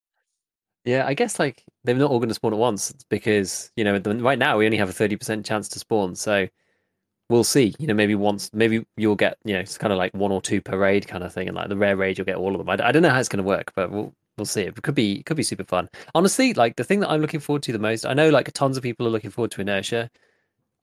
[0.84, 3.98] Yeah, I guess like they're not all going to spawn at once because you know
[4.20, 6.14] right now we only have a thirty percent chance to spawn.
[6.14, 6.46] So
[7.28, 7.74] we'll see.
[7.80, 10.40] You know, maybe once, maybe you'll get you know it's kind of like one or
[10.40, 12.58] two per raid kind of thing, and like the rare raid you'll get all of
[12.58, 12.68] them.
[12.68, 14.62] I, I don't know how it's going to work, but we'll we'll see.
[14.62, 15.88] It could be it could be super fun.
[16.14, 18.06] Honestly, like the thing that I'm looking forward to the most.
[18.06, 20.08] I know like tons of people are looking forward to Inertia.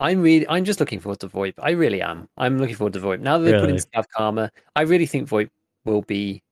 [0.04, 1.54] I'm really, I'm just looking forward to VoIP.
[1.60, 2.28] I really am.
[2.38, 3.22] I'm looking forward to VoIP.
[3.22, 3.68] Now that they really?
[3.68, 5.50] put in Scav Karma, I really think VoIP
[5.86, 6.44] will be.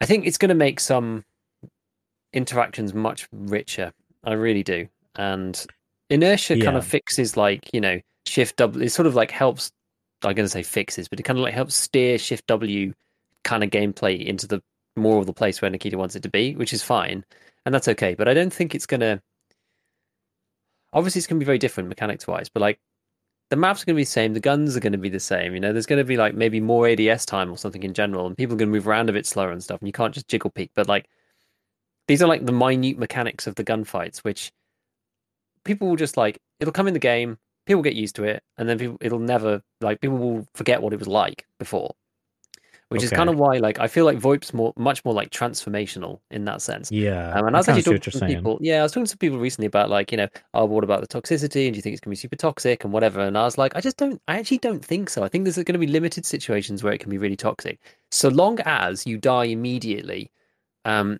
[0.00, 1.24] I think it's going to make some
[2.32, 3.92] interactions much richer.
[4.22, 4.86] I really do.
[5.16, 5.66] And
[6.08, 6.64] inertia yeah.
[6.64, 8.84] kind of fixes like you know shift W.
[8.84, 9.72] It sort of like helps.
[10.22, 12.94] I'm going to say fixes, but it kind of like helps steer shift W
[13.42, 14.62] kind of gameplay into the
[14.94, 17.24] more of the place where Nikita wants it to be, which is fine,
[17.64, 18.14] and that's okay.
[18.14, 19.20] But I don't think it's going to
[20.92, 22.78] obviously it's going to be very different mechanics wise, but like
[23.50, 25.20] the maps are going to be the same, the guns are going to be the
[25.20, 25.54] same.
[25.54, 28.26] You know, there's going to be like maybe more ADS time or something in general,
[28.26, 30.14] and people are going to move around a bit slower and stuff, and you can't
[30.14, 30.70] just jiggle peek.
[30.74, 31.08] But like
[32.08, 34.52] these are like the minute mechanics of the gunfights, which
[35.64, 38.68] people will just like it'll come in the game, people get used to it, and
[38.68, 41.94] then people it'll never like people will forget what it was like before
[42.88, 43.06] which okay.
[43.06, 46.44] is kind of why like I feel like VoIP's more much more like transformational in
[46.44, 46.92] that sense.
[46.92, 47.32] Yeah.
[47.32, 48.58] Um, and I was actually talking to people.
[48.60, 51.08] Yeah, I was talking to people recently about like you know, oh, what about the
[51.08, 51.66] toxicity?
[51.66, 53.20] And do you think it's going to be super toxic and whatever?
[53.20, 54.20] And I was like, I just don't.
[54.28, 55.24] I actually don't think so.
[55.24, 58.28] I think there's going to be limited situations where it can be really toxic, so
[58.28, 60.30] long as you die immediately.
[60.84, 61.18] Um,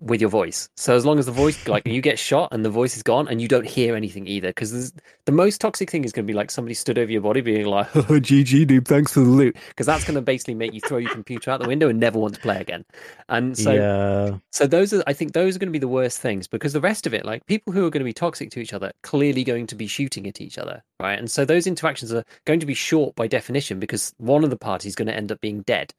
[0.00, 0.68] with your voice.
[0.76, 3.28] So as long as the voice, like you get shot and the voice is gone
[3.28, 4.92] and you don't hear anything either, because
[5.24, 7.66] the most toxic thing is going to be like somebody stood over your body being
[7.66, 10.80] like, oh, "GG, dude, thanks for the loot," because that's going to basically make you
[10.80, 12.84] throw your computer out the window and never want to play again.
[13.28, 14.38] And so, yeah.
[14.50, 16.80] so those are, I think, those are going to be the worst things because the
[16.80, 19.44] rest of it, like people who are going to be toxic to each other, clearly
[19.44, 21.18] going to be shooting at each other, right?
[21.18, 24.56] And so those interactions are going to be short by definition because one of the
[24.56, 25.92] parties is going to end up being dead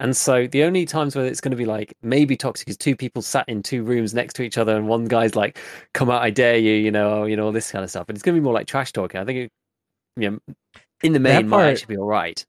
[0.00, 2.96] and so the only times where it's going to be like maybe toxic is two
[2.96, 5.58] people sat in two rooms next to each other, and one guy's like,
[5.94, 8.06] "Come out, I dare you," you know, you know, all this kind of stuff.
[8.06, 9.20] But it's going to be more like trash talking.
[9.20, 9.52] I think, it,
[10.16, 10.38] you know,
[11.02, 12.44] in the main, part, might actually be all right.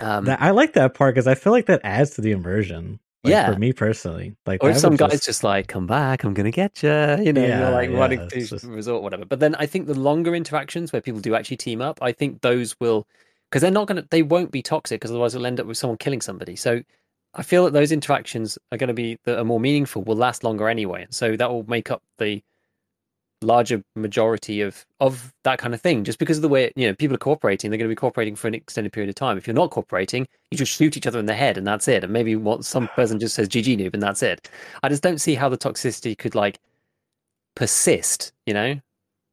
[0.00, 3.00] Um, that, I like that part because I feel like that adds to the immersion.
[3.22, 5.26] Like, yeah, for me personally, like, or if some guys just...
[5.26, 6.88] just like, "Come back, I'm gonna get you,"
[7.22, 8.64] you know, yeah, like yeah, running to just...
[8.64, 9.26] resort, whatever.
[9.26, 12.40] But then I think the longer interactions where people do actually team up, I think
[12.40, 13.06] those will
[13.50, 15.78] because they're not going to they won't be toxic because otherwise it'll end up with
[15.78, 16.56] someone killing somebody.
[16.56, 16.82] So
[17.34, 20.44] i feel that those interactions are going to be that are more meaningful will last
[20.44, 21.06] longer anyway.
[21.10, 22.42] So that will make up the
[23.42, 26.04] larger majority of of that kind of thing.
[26.04, 28.36] Just because of the way you know people are cooperating they're going to be cooperating
[28.36, 29.36] for an extended period of time.
[29.36, 32.04] If you're not cooperating you just shoot each other in the head and that's it.
[32.04, 34.48] And maybe what some person just says gg noob and that's it.
[34.82, 36.60] I just don't see how the toxicity could like
[37.56, 38.80] persist you know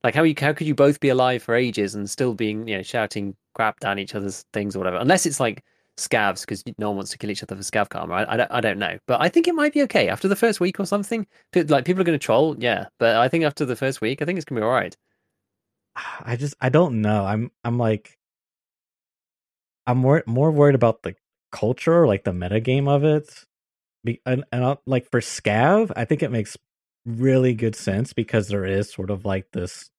[0.03, 2.77] like how you how could you both be alive for ages and still being you
[2.77, 4.97] know shouting crap down each other's things or whatever.
[4.97, 5.63] Unless it's like
[5.97, 8.13] scavs because no one wants to kill each other for scav karma.
[8.13, 10.36] I, I, don't, I don't know, but I think it might be okay after the
[10.36, 11.25] first week or something.
[11.55, 14.25] Like people are going to troll, yeah, but I think after the first week, I
[14.25, 14.95] think it's gonna be all right.
[16.23, 17.25] I just I don't know.
[17.25, 18.17] I'm I'm like
[19.88, 21.15] I'm more more worried about the
[21.51, 23.45] culture, like the meta game of it.
[24.25, 26.55] And, and I'll, like for scav, I think it makes
[27.07, 29.89] really good sense because there is sort of like this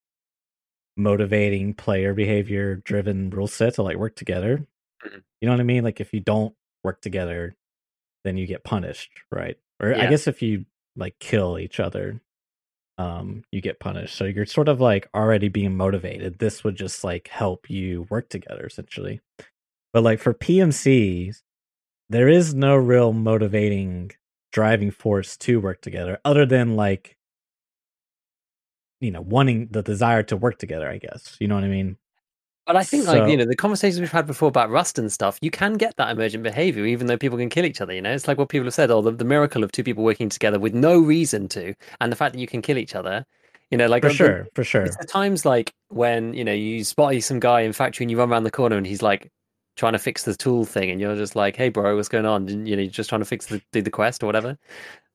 [0.96, 4.66] motivating player behavior driven rule set to like work together.
[5.04, 5.18] Mm-hmm.
[5.40, 5.84] You know what I mean?
[5.84, 7.56] Like if you don't work together,
[8.24, 9.56] then you get punished, right?
[9.80, 10.04] Or yeah.
[10.04, 10.66] I guess if you
[10.96, 12.20] like kill each other,
[12.98, 14.16] um, you get punished.
[14.16, 16.38] So you're sort of like already being motivated.
[16.38, 19.20] This would just like help you work together essentially.
[19.92, 21.42] But like for PMCs,
[22.10, 24.12] there is no real motivating
[24.52, 27.16] driving force to work together other than like
[29.00, 31.96] you know wanting the desire to work together i guess you know what i mean?
[32.66, 35.10] But i think so, like you know the conversations we've had before about rust and
[35.10, 38.02] stuff you can get that emergent behavior even though people can kill each other you
[38.02, 38.12] know?
[38.12, 40.58] It's like what people have said oh the, the miracle of two people working together
[40.58, 43.24] with no reason to and the fact that you can kill each other
[43.70, 44.82] you know like for uh, sure the, for sure.
[44.82, 48.18] it's the times like when you know you spot some guy in factory and you
[48.18, 49.30] run around the corner and he's like
[49.78, 52.48] trying to fix the tool thing and you're just like hey bro what's going on
[52.66, 54.58] you know you're just trying to fix the do the quest or whatever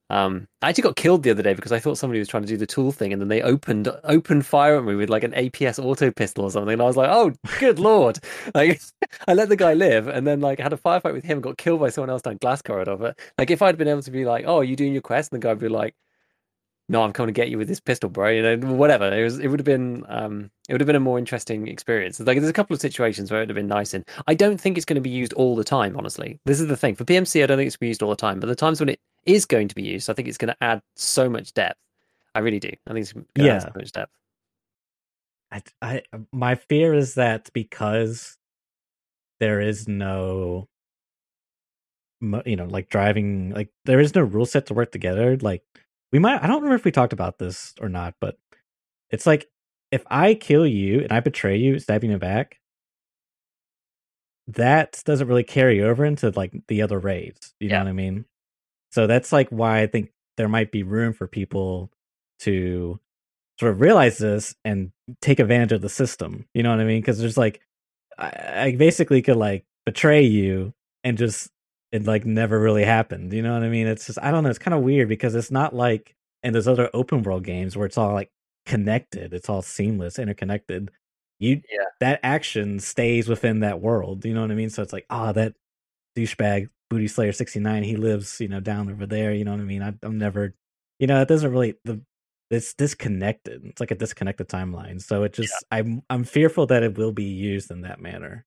[0.10, 2.48] um, I actually got killed the other day because I thought somebody was trying to
[2.48, 5.32] do the tool thing, and then they opened opened fire at me with like an
[5.32, 6.74] APS auto pistol or something.
[6.74, 8.20] And I was like, "Oh, good lord!"
[8.54, 8.82] Like,
[9.28, 11.58] I let the guy live, and then like had a firefight with him, and got
[11.58, 12.96] killed by someone else down glass corridor.
[12.98, 15.32] But like, if I'd been able to be like, "Oh, are you doing your quest?"
[15.32, 15.96] and the guy would be like,
[16.94, 19.12] "No, I'm coming to get you with this pistol, bro," you know, whatever.
[19.12, 22.20] It was, it would have been, um, it would have been a more interesting experience.
[22.20, 24.06] Like, there's a couple of situations where it would have been nice in.
[24.28, 25.98] I don't think it's going to be used all the time.
[25.98, 27.44] Honestly, this is the thing for PMC.
[27.44, 28.90] I don't think it's going to be used all the time, but the times when
[28.90, 31.80] it is going to be used, I think it's going to add so much depth.
[32.36, 32.72] I really do.
[32.88, 33.56] I think it's going to yeah.
[33.56, 34.12] add so much depth.
[35.52, 36.02] I, I,
[36.32, 38.38] my fear is that because
[39.40, 40.68] there is no,
[42.46, 45.38] you know, like driving, like there is no rule set to work together.
[45.38, 45.64] Like
[46.14, 48.38] we might, I don't remember if we talked about this or not, but
[49.10, 49.48] it's like
[49.92, 52.60] if I kill you and I betray you, stabbing you back,
[54.48, 57.56] that doesn't really carry over into like the other raids.
[57.60, 57.80] You yeah.
[57.80, 58.26] know what I mean?
[58.92, 61.92] So that's like why I think there might be room for people
[62.42, 63.00] to
[63.60, 66.46] sort of realize this and take advantage of the system.
[66.54, 67.02] You know what I mean?
[67.02, 67.62] Because there's like,
[68.20, 70.74] I, I basically could like betray you
[71.04, 71.50] and just
[71.94, 73.32] it like never really happened.
[73.32, 73.86] You know what I mean?
[73.86, 74.50] It's just I don't know.
[74.50, 77.86] It's kind of weird because it's not like in those other open world games where
[77.86, 78.32] it's all like
[78.66, 79.32] connected.
[79.32, 80.90] It's all seamless, interconnected.
[81.40, 81.86] You yeah.
[82.00, 84.26] that action stays within that world.
[84.26, 84.72] You know what I mean?
[84.72, 85.54] So it's like, ah, oh, that
[86.18, 89.32] douchebag Booty Slayer 69, he lives, you know, down over there.
[89.32, 89.84] You know what I mean?
[89.84, 90.56] I, am never,
[91.00, 92.02] you know, it doesn't really, the,
[92.50, 93.66] it's disconnected.
[93.66, 95.02] It's like a disconnected timeline.
[95.02, 95.78] So it just, yeah.
[95.78, 98.46] I'm, I'm fearful that it will be used in that manner.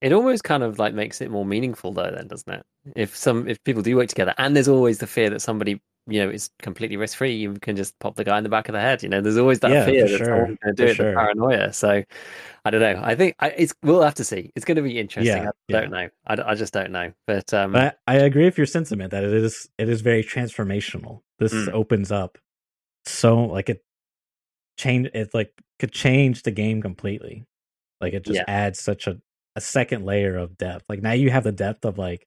[0.00, 2.64] It almost kind of like makes it more meaningful though, then, doesn't it?
[2.94, 6.24] If some, if people do work together and there's always the fear that somebody you
[6.24, 7.34] know is completely risk free.
[7.34, 9.02] You can just pop the guy in the back of the head.
[9.02, 11.06] You know, there's always that Yeah, fear that sure, someone's going to do for it,
[11.10, 11.72] the paranoia.
[11.72, 12.02] So
[12.64, 13.00] I don't know.
[13.02, 14.50] I think I, it's we'll have to see.
[14.56, 15.44] It's going to be interesting.
[15.44, 15.80] Yeah, I yeah.
[15.80, 16.08] don't know.
[16.26, 17.12] I, I just don't know.
[17.26, 21.20] But um, But I agree with your sentiment that it is it is very transformational.
[21.38, 21.74] This Mm.
[21.74, 22.38] opens up
[23.04, 23.82] so like it
[24.76, 27.44] change it like could change the game completely.
[28.00, 28.44] Like it just Yeah.
[28.48, 29.20] adds such a
[29.58, 30.84] a second layer of depth.
[30.88, 32.26] Like now you have the depth of like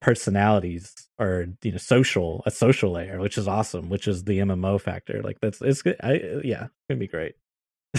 [0.00, 4.78] personalities or you know social a social layer, which is awesome, which is the MMO
[4.80, 5.22] factor.
[5.22, 5.96] Like that's it's good.
[6.02, 6.12] I
[6.44, 7.34] yeah, it's gonna be great.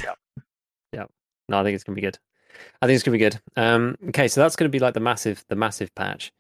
[0.04, 0.14] Yeah,
[0.94, 1.06] yeah.
[1.50, 2.20] No, I think it's gonna be good.
[2.80, 3.42] I think it's gonna be good.
[3.56, 6.32] Um, okay, so that's gonna be like the massive, the massive patch.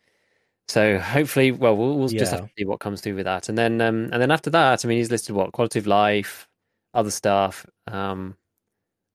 [0.67, 3.57] So hopefully, well, we'll, we'll just have to see what comes through with that, and
[3.57, 6.47] then, um, and then after that, I mean, he's listed what quality of life,
[6.93, 8.37] other stuff, um,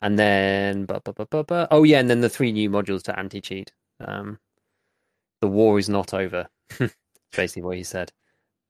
[0.05, 3.73] and then, bu- bu- bu- oh yeah, and then the three new modules to anti-cheat.
[4.01, 4.39] Um,
[5.41, 6.47] the war is not over.
[6.81, 8.13] It's basically what he said.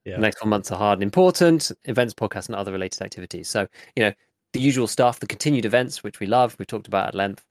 [0.06, 0.14] Yeah.
[0.16, 1.70] The next four months are hard and important.
[1.84, 3.46] Events, podcasts, and other related activities.
[3.48, 4.12] So, you know,
[4.54, 7.44] the usual stuff, the continued events, which we love, we talked about at length.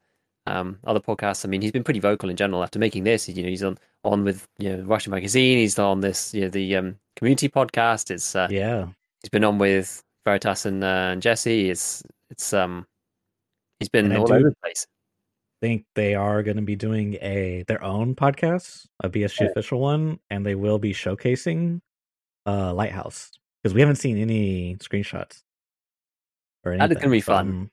[0.48, 1.46] Um, other podcasts.
[1.46, 3.30] I mean, he's been pretty vocal in general after making this.
[3.30, 5.58] You know, he's on on with you know Russian magazine.
[5.60, 8.10] He's on this you know the um, community podcast.
[8.12, 8.88] It's uh, Yeah.
[9.22, 11.70] he's been on with Veritas and, uh, and Jesse.
[11.70, 12.88] It's it's um
[13.84, 14.88] he's been And all over the place.
[15.62, 19.50] think they are going to be doing a their own podcast, a BSG Oh.
[19.52, 21.80] official one, and they will be showcasing
[22.46, 25.42] uh Lighthouse because we haven't seen any screenshots
[26.66, 26.80] or anything.
[26.80, 27.02] That is anything.
[27.02, 27.70] gonna be fun.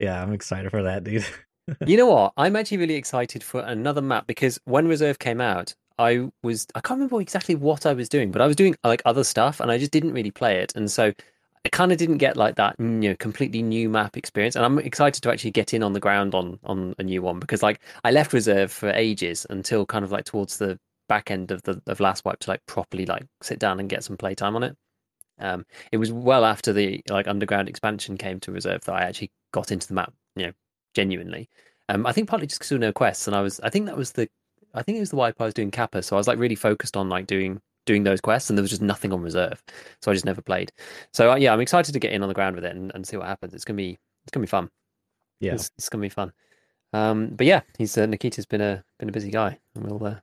[0.00, 1.24] Yeah, I'm excited for that, dude.
[1.86, 2.32] you know what?
[2.36, 6.80] I'm actually really excited for another map because when Reserve came out, I was I
[6.80, 9.70] can't remember exactly what I was doing, but I was doing like other stuff and
[9.70, 10.74] I just didn't really play it.
[10.74, 11.12] And so
[11.64, 14.54] I kind of didn't get like that, you know, completely new map experience.
[14.54, 17.38] And I'm excited to actually get in on the ground on on a new one
[17.38, 21.50] because like I left Reserve for ages until kind of like towards the back end
[21.50, 24.56] of the of last wipe to like properly like sit down and get some playtime
[24.56, 24.76] on it.
[25.38, 29.32] Um, it was well after the like underground expansion came to Reserve that I actually
[29.52, 30.52] got into the map, you know,
[30.94, 31.48] genuinely.
[31.88, 33.86] Um, I think partly just because there were no quests, and I was I think
[33.86, 34.28] that was the
[34.74, 36.54] I think it was the wipe I was doing Kappa, so I was like really
[36.54, 39.62] focused on like doing doing those quests, and there was just nothing on reserve,
[40.02, 40.72] so I just never played.
[41.12, 43.06] So uh, yeah, I'm excited to get in on the ground with it and, and
[43.06, 43.54] see what happens.
[43.54, 44.70] It's gonna be it's gonna be fun.
[45.40, 46.32] yeah, It's, it's gonna be fun.
[46.92, 50.16] Um, but yeah, he's uh, Nikita's been a been a busy guy, and we'll uh,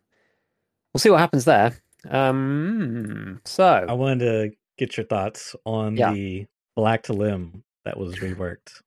[0.93, 1.73] we'll see what happens there.
[2.09, 6.13] Um, so I wanted to get your thoughts on Yeah.
[6.13, 8.81] the black to limb that was reworked.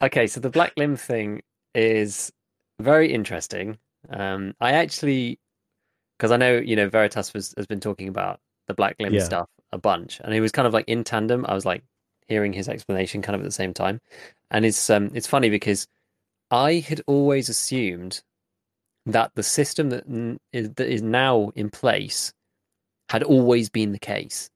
[0.00, 1.42] Okay, so the black limb thing
[1.74, 2.30] is
[2.80, 3.78] very interesting.
[4.10, 5.40] Um, I actually,
[6.18, 9.24] because I know you know Veritas was has been talking about the black limb Yeah.
[9.24, 11.44] stuff a bunch, and it was kind of like in tandem.
[11.48, 11.84] I was like
[12.28, 14.00] hearing his explanation kind of at the same time,
[14.50, 15.86] and it's um it's funny because
[16.50, 18.22] I had always assumed
[19.06, 22.32] that the system that n- is that is now in place
[23.10, 24.50] had always been the case.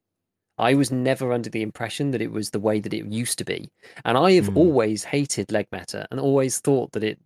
[0.58, 3.44] I was never under the impression that it was the way that it used to
[3.44, 3.70] be.
[4.04, 4.56] And I have Mm.
[4.56, 7.18] always hated leg meta and always thought that it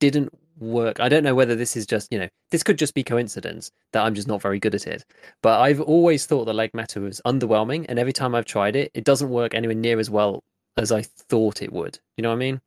[0.00, 1.00] didn't work.
[1.00, 4.04] I don't know whether this is just, you know, this could just be coincidence that
[4.04, 5.04] I'm just not very good at it.
[5.42, 7.86] But I've always thought that leg meta was underwhelming.
[7.88, 10.42] And every time I've tried it, it doesn't work anywhere near as well
[10.76, 11.98] as I thought it would.
[12.16, 12.60] You know what I mean?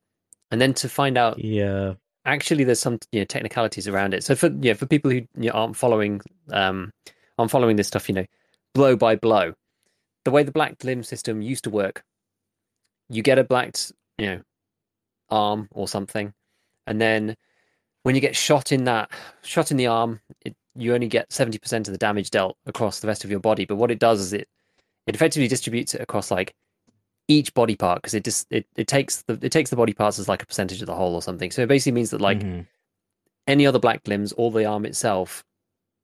[0.50, 1.94] And then to find out Yeah,
[2.26, 5.48] actually there's some you know technicalities around it so for know, for people who you
[5.48, 6.92] know, aren't following um
[7.38, 8.26] aren't following this stuff you know
[8.74, 9.54] blow by blow
[10.24, 12.02] the way the black limb system used to work
[13.08, 13.76] you get a black
[14.18, 14.40] you know
[15.30, 16.34] arm or something
[16.86, 17.36] and then
[18.06, 19.10] when you get shot in that
[19.42, 23.08] shot in the arm it, you only get 70% of the damage dealt across the
[23.08, 24.48] rest of your body but what it does is it
[25.08, 26.54] it effectively distributes it across like
[27.26, 30.20] each body part because it just it, it takes the it takes the body parts
[30.20, 32.38] as like a percentage of the whole or something so it basically means that like
[32.38, 32.64] mhm.
[33.48, 35.44] any other black limbs or the arm itself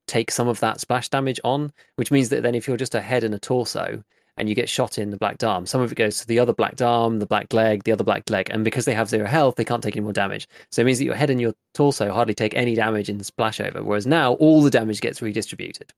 [0.07, 3.01] take some of that splash damage on, which means that then if you're just a
[3.01, 4.03] head and a torso
[4.37, 6.53] and you get shot in the black arm, some of it goes to the other
[6.53, 9.57] black arm, the black leg, the other black leg, and because they have zero health,
[9.57, 10.49] they can't take any more damage.
[10.71, 13.61] So it means that your head and your torso hardly take any damage in splash
[13.61, 15.93] over, whereas now all the damage gets redistributed.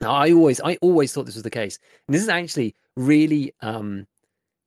[0.00, 1.78] Now I always I always thought this was the case.
[2.08, 4.06] And this is actually really um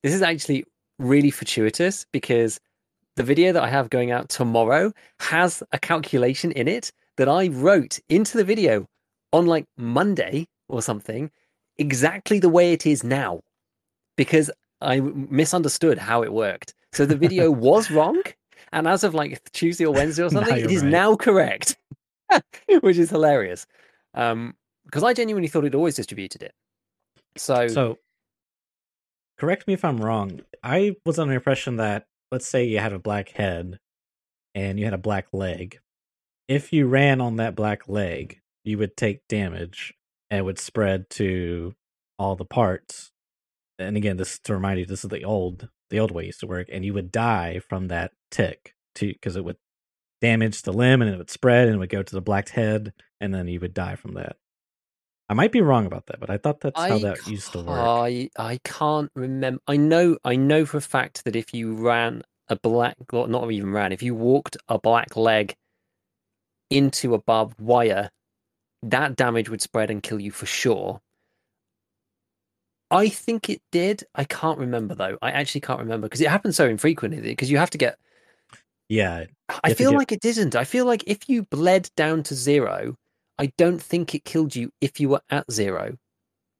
[0.02, 0.64] this is actually
[0.98, 2.58] really fortuitous because
[3.16, 7.48] the video that I have going out tomorrow has a calculation in it that I
[7.48, 8.86] wrote into the video
[9.32, 11.30] on like Monday or something,
[11.78, 13.40] exactly the way it is now,
[14.16, 16.74] because I misunderstood how it worked.
[16.92, 18.22] So the video was wrong,
[18.72, 20.90] and as of like Tuesday or Wednesday or something, it you're right.
[20.90, 21.76] now correct,
[22.80, 23.66] which is hilarious.
[24.14, 26.54] Um, because I genuinely thought it always distributed it.
[27.36, 27.98] So, So,
[29.36, 30.40] correct me if I'm wrong.
[30.62, 33.80] I was under the impression that, let's say you had a black head
[34.54, 35.80] and you had a black leg.
[36.48, 39.94] If you ran on that black leg, you would take damage
[40.30, 41.74] and it would spread to
[42.18, 43.12] all the parts.
[43.78, 46.40] And again, this to remind you, this is the old the old way it used
[46.40, 49.56] to work, and you would die from that tick to because it would
[50.20, 52.92] damage the limb and it would spread and it would go to the black head,
[53.20, 54.36] and then you would die from that.
[55.28, 57.58] I might be wrong about that, but I thought that's how I that used to
[57.58, 57.68] work.
[57.68, 59.60] I I can't remember.
[59.66, 63.72] I know I know for a fact that if you ran a black, not even
[63.72, 65.54] ran, if you walked a black leg
[66.70, 68.10] into a barbed wire,
[68.82, 71.00] that damage would spread and kill you for sure.
[72.90, 74.04] I think it did.
[74.14, 75.18] I can't remember though.
[75.20, 77.20] I actually can't remember because it happens so infrequently.
[77.20, 77.98] Because you have to get.
[78.88, 79.24] Yeah,
[79.64, 80.54] I feel get- like it didn't.
[80.54, 82.96] I feel like if you bled down to zero,
[83.38, 85.96] I don't think it killed you if you were at zero,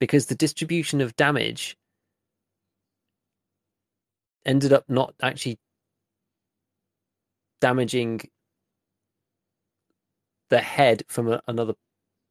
[0.01, 1.77] because the distribution of damage
[4.45, 5.59] ended up not actually
[7.61, 8.21] damaging
[10.51, 11.75] the head from a, another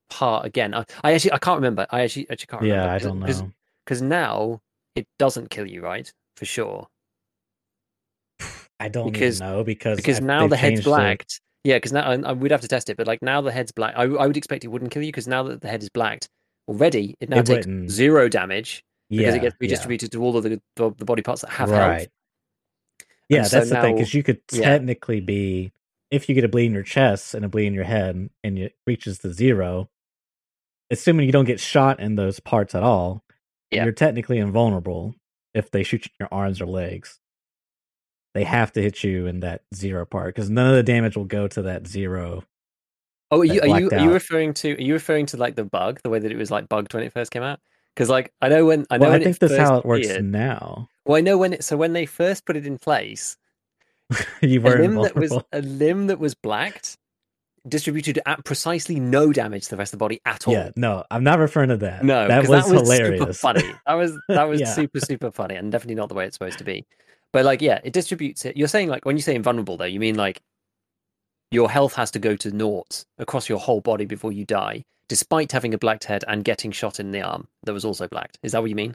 [0.10, 0.74] part again.
[0.74, 1.86] I, I actually I can't remember.
[1.90, 2.84] I actually actually can't remember.
[2.86, 3.52] yeah, I don't know.
[3.86, 4.62] because now
[4.96, 6.12] it doesn't kill you, right?
[6.38, 6.88] For sure.
[8.80, 11.42] I don't because- even know because because I- now the head's blacked.
[11.64, 13.72] Yeah, because now I, and we'd have to test it, but like now the head's
[13.72, 13.96] black.
[13.98, 16.30] I, I would expect it wouldn't kill you because now that the head is blacked
[16.68, 17.90] already, it now It takes wouldn't.
[17.90, 19.58] zero damage because Yeah, it gets yeah.
[19.62, 21.80] redistributed to all of the, the the body parts that have health.
[21.82, 22.08] right.
[23.30, 24.62] Yeah, so that's the thing because you could yeah.
[24.62, 25.72] technically be
[26.12, 28.60] if you get a bleed in your chest and a bleed in your head and
[28.60, 29.90] it reaches the zero,
[30.92, 33.24] assuming you don't get shot in those parts at all,
[33.72, 33.84] Yeah.
[33.84, 35.16] you're technically invulnerable
[35.54, 37.20] if they shoot you in your arms or legs.
[38.34, 41.24] They have to hit you in that zero part because none of the damage will
[41.26, 42.44] go to that zero.
[43.32, 45.64] Oh, are you are you are you referring to are you referring to like the
[45.64, 47.60] bug, the way that it was like bugged when it first came out?
[47.96, 50.26] Because like I know when I know well, I think that's how it works appeared-
[50.26, 50.90] now.
[51.06, 53.38] Well, I know when it so when they first put it in place,
[54.42, 56.98] you were a limb that was a limb that was blacked
[57.68, 60.54] distributed at precisely no damage to the rest of the body at all.
[60.54, 62.04] Yeah, no, I'm not referring to that.
[62.04, 63.40] No, that was, super hilarious.
[63.40, 63.64] funny.
[63.86, 64.74] That was that was Yeah.
[64.74, 66.86] super super funny, and definitely not the way it's supposed to be.
[67.34, 68.56] But like, yeah, it distributes it.
[68.56, 70.42] You're saying like when you say invulnerable, though, you mean like
[71.52, 75.52] your health has to go to naught across your whole body before you die, despite
[75.52, 78.38] having a blacked head and getting shot in the arm that was also blacked.
[78.44, 78.94] Is that what you mean?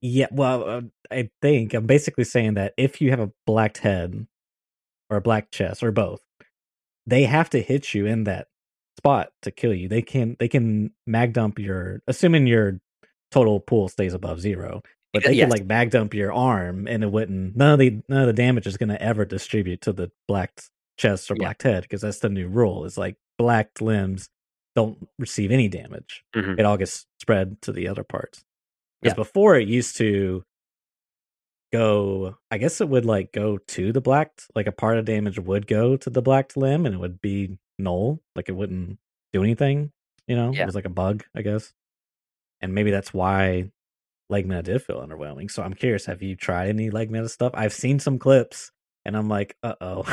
[0.00, 0.80] Yeah, well, uh,
[1.10, 4.26] I think I'm basically saying that if you have a blacked head
[5.08, 6.20] or a black chest or both,
[7.06, 8.48] they have to hit you in that
[8.96, 9.88] spot to kill you.
[9.88, 12.80] They can they can mag dump your assuming your
[13.30, 15.44] total pool stays above zero, but they Yes.
[15.44, 18.32] can like mag dump your arm and it wouldn't none of the none of the
[18.32, 21.46] damage is going to ever distribute to the blacked chest or Yeah.
[21.46, 22.84] blacked head because that's the new rule.
[22.84, 24.28] It's like blacked limbs
[24.76, 26.58] don't receive any damage Mhm.
[26.58, 28.44] it all gets spread to the other parts.
[29.02, 29.22] Because Yeah.
[29.22, 30.44] before it used to
[31.74, 35.38] go, I guess it would like go to the blacked, like a part of damage
[35.38, 38.98] would go to the blacked limb and it would be null, like it wouldn't
[39.32, 39.90] do anything,
[40.26, 40.52] you know?
[40.52, 40.62] Yeah.
[40.62, 41.72] It was like a bug, I guess.
[42.60, 43.70] And maybe that's why
[44.30, 45.50] leg meta did feel underwhelming.
[45.50, 47.52] So I'm curious, have you tried any leg meta stuff?
[47.54, 48.70] I've seen some clips
[49.04, 50.04] and I'm like, uh oh.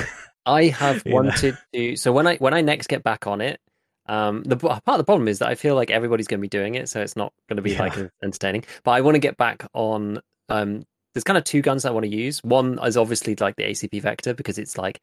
[0.45, 1.15] I have You know.
[1.17, 1.95] wanted to.
[1.95, 3.60] So when I when I next get back on it,
[4.08, 6.50] um, the part of the problem is that I feel like everybody's going to be
[6.50, 7.93] doing it, so it's not going to be like
[8.24, 8.65] entertaining.
[8.84, 10.19] But I want to get back on.
[10.50, 12.39] Um, there's kind of two guns I want to use.
[12.43, 15.00] One is obviously like the ACP Vector because it's like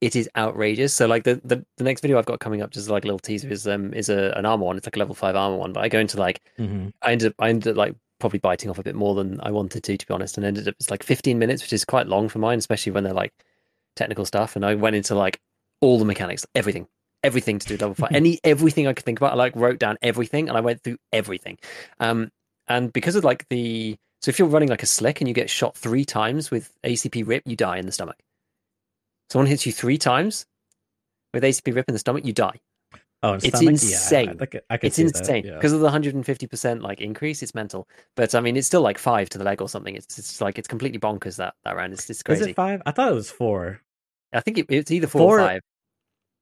[0.00, 0.92] it is outrageous.
[0.92, 3.18] So like the, the, the next video I've got coming up, just like a little
[3.18, 4.76] teaser, is um is a an armor one.
[4.76, 5.72] It's like a level five armor one.
[5.72, 8.70] But I go into like hmm I ended up I ended up like probably biting
[8.70, 10.90] off a bit more than I wanted to, to be honest, and ended up it's
[10.90, 13.32] like 15 minutes, which is quite long for mine, especially when they're like
[13.96, 14.56] technical stuff.
[14.56, 15.40] And I went into like
[15.80, 16.86] all the mechanics, everything,
[17.24, 19.32] everything to do double five, any everything I could think about.
[19.32, 21.58] I like wrote down everything and I went through everything.
[22.00, 22.30] Um,
[22.68, 25.50] and because of like the so if you're running like a slick and you get
[25.50, 28.16] shot three times with ACP rip, you die in the stomach.
[29.30, 30.46] Someone hits you three times
[31.34, 32.60] with ACP rip in the stomach, you die.
[33.24, 33.68] Oh, It's stomach?
[33.68, 34.36] insane.
[34.52, 35.54] Yeah, I, I, It's insane yeah.
[35.54, 37.42] because of the 150% like increase.
[37.42, 39.94] It's mental, but I mean, it's still like five to the leg or something.
[39.94, 41.92] It's it's like it's completely bonkers that that round.
[41.92, 42.82] It's it's Is it five?
[42.84, 43.80] I thought it was four.
[44.32, 45.62] I think it, it's either four, Four- or five.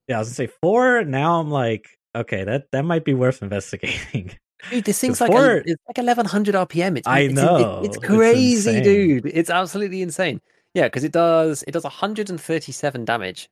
[0.08, 1.04] Yeah, I was gonna say four.
[1.04, 4.32] Now I'm like, okay, that that might be worth investigating.
[4.68, 6.98] Dude, this thing's like a, it's like 1100 RPM.
[6.98, 8.82] It's I it's, know, It, it's it's crazy, insane.
[8.84, 9.26] dude.
[9.26, 10.40] It's absolutely insane.
[10.74, 13.48] Yeah, because it does it does 137 damage.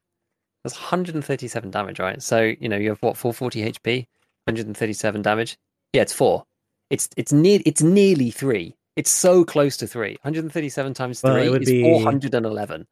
[0.65, 2.23] That's 137 damage, right?
[2.23, 4.07] So you know you have what 440 HP,
[4.45, 5.57] 137 damage.
[5.93, 6.45] Yeah, it's four.
[6.91, 8.75] It's it's near it's nearly three.
[8.97, 10.19] It's so close to three.
[10.23, 12.87] 137 times Well, three is be- 411.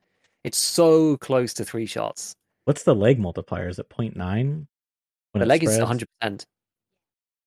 [0.44, 2.36] It's so close to three shots.
[2.64, 3.68] What's the leg multiplier?
[3.68, 4.66] Is it 0.9?
[5.34, 6.06] The leg is 100.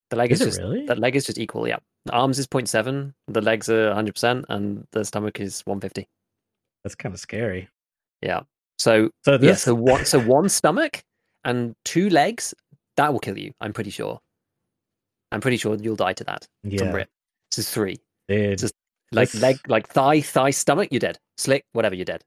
[0.10, 0.86] The leg is, Is just really?
[0.86, 1.68] the leg is just equal.
[1.68, 6.08] Yeah, the arms is 0.7, the legs are 100, percent and the stomach is 150.
[6.84, 7.70] That's kind of scary.
[8.22, 8.42] Yeah.
[8.80, 11.02] So So yeah, so one so one stomach
[11.44, 12.54] and two legs
[12.98, 13.52] that will kill you.
[13.62, 14.20] I'm pretty sure.
[15.32, 17.10] I'm pretty sure you'll die to that from Yeah, Rip.
[17.52, 17.98] This is three.
[18.28, 18.74] dude, Just
[19.12, 21.18] Like This- leg, like thigh, thigh, stomach, you're dead.
[21.38, 22.24] Slick, whatever, you're dead.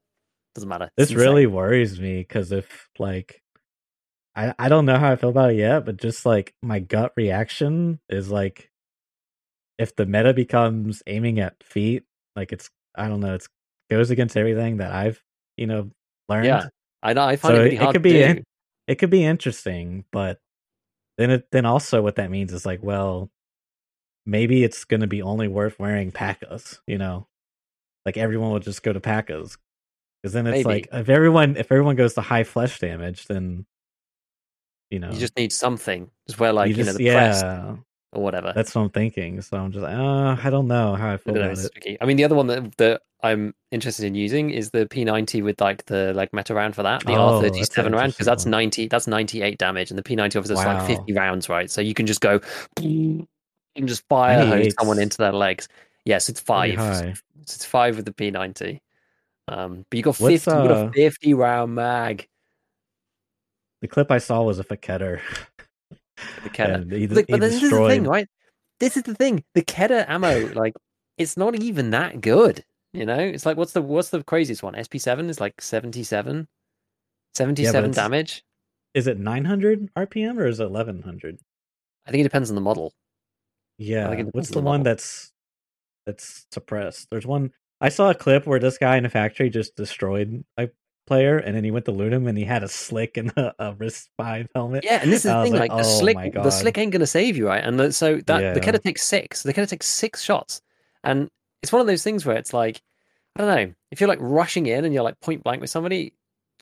[0.55, 0.89] Doesn't matter.
[0.97, 3.41] This really worries me because if like
[4.35, 7.13] I I don't know how I feel about it yet, but just like my gut
[7.15, 8.71] reaction is like
[9.77, 12.03] if the meta becomes aiming at feet,
[12.35, 13.47] like it's I don't know, it's
[13.89, 15.21] goes against everything that I've
[15.57, 15.91] you know
[16.29, 16.45] learned.
[16.47, 16.67] Yeah,
[17.01, 17.23] I know.
[17.25, 18.43] I find So it really it could be in-
[18.87, 20.39] It could be interesting, but
[21.17, 23.29] then it then also what that means is like, well,
[24.25, 27.27] maybe it's gonna be only worth wearing PACAs, you know?
[28.05, 29.57] Like everyone will just go to PACAs.
[30.21, 30.81] Because then it's Maybe.
[30.81, 33.65] like if everyone if everyone goes to high flesh damage, then
[34.93, 36.09] you know You just need something.
[36.27, 37.75] Just wear like you, you know the yeah,
[38.11, 38.53] or whatever.
[38.55, 39.41] that's what I'm thinking.
[39.41, 41.71] So I'm just like, uh, I don't know how I I feel don't about it.
[41.73, 41.97] tricky.
[41.99, 45.59] I mean, the other one that that I'm interested in using is the P90 with
[45.59, 49.07] like the like meta round for that, the Oh, R37 round, because that's 90, that's
[49.07, 51.71] 98 damage, and the P90 obviously is like 50 rounds, right?
[51.71, 52.39] So you can just go,
[52.81, 53.27] you
[53.75, 55.67] can just fire hose someone into their legs.
[56.05, 56.75] Yes, it's five.
[56.75, 57.15] high.
[57.41, 58.79] It's five with the P90.
[59.47, 62.27] Um, but you got What's, 50, you got uh, a 50 round mag.
[63.83, 65.19] The clip I saw was a Faketter.
[66.45, 68.27] The he, Look, but this is the thing, right?
[68.79, 69.43] This is the thing.
[69.55, 70.73] The Kedr ammo, like,
[71.17, 72.63] it's not even that good.
[72.93, 74.75] You know, it's like what's the what's the craziest one?
[74.75, 76.47] SP7 is like 77,
[77.33, 78.43] 77 it's- damage.
[78.93, 81.39] Is it 900 RPM or is it 1100?
[82.05, 82.93] I think it depends on the model.
[83.77, 84.07] Yeah.
[84.31, 85.33] What's the the one that's
[86.05, 87.07] that's suppressed?
[87.09, 90.69] There's one I saw a clip where this guy in a factory just destroyed a
[91.05, 93.75] player and then he went to him and he had a slick and a, a
[93.75, 94.85] wrist five helmet.
[94.85, 97.07] Yeah, and this is the thing, like, like, the "Oh slick, the slick ain't gonna
[97.07, 97.63] save you, right?
[97.63, 98.59] And the, so that the Yeah.
[98.59, 99.43] Kedr takes six.
[99.43, 100.61] The Kedr takes six shots,
[101.03, 101.29] and
[101.61, 102.81] it's one of those things where it's like,
[103.37, 106.13] I don't know, if you're like rushing in and you're like point blank with somebody,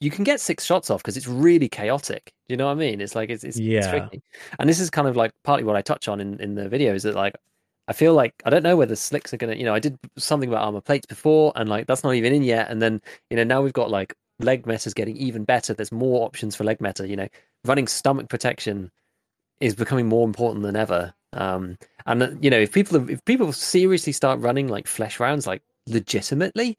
[0.02, 2.34] you can get six shots off because it's really chaotic.
[2.48, 3.02] You know what I mean?
[3.02, 3.88] It's like it's it's, it's Yeah.
[3.88, 4.22] tricky,
[4.60, 6.94] and this is kind of like partly what I touch on in in the video
[6.96, 7.36] is that like.
[7.88, 10.48] I feel like I don't know whether slicks are gonna, you know, I did something
[10.48, 12.70] about armor plates before, and like that's not even in yet.
[12.72, 15.74] And then, you know, now we've got like leg meta's getting even better.
[15.74, 17.08] There's more options for leg meta.
[17.08, 17.28] You know,
[17.66, 18.92] running stomach protection
[19.60, 21.14] is becoming more important than ever.
[21.34, 25.48] Um, and uh, you know, if people if people seriously start running like flesh rounds,
[25.48, 26.78] like legitimately,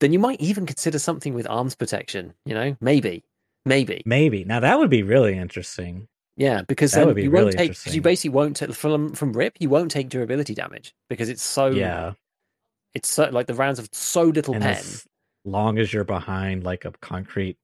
[0.00, 2.34] then you might even consider something with arms protection.
[2.44, 3.24] You know, maybe,
[3.64, 4.44] maybe, Maybe.
[4.44, 6.08] Now that would be really interesting.
[6.36, 8.72] yeah, because That then would be you won't really take because you basically won't take
[8.74, 9.56] from from rip.
[9.60, 12.12] You won't take durability damage because it's so yeah.
[12.94, 14.84] It's so like the rounds have so little And pen.
[15.46, 17.56] Long as you're behind like a concrete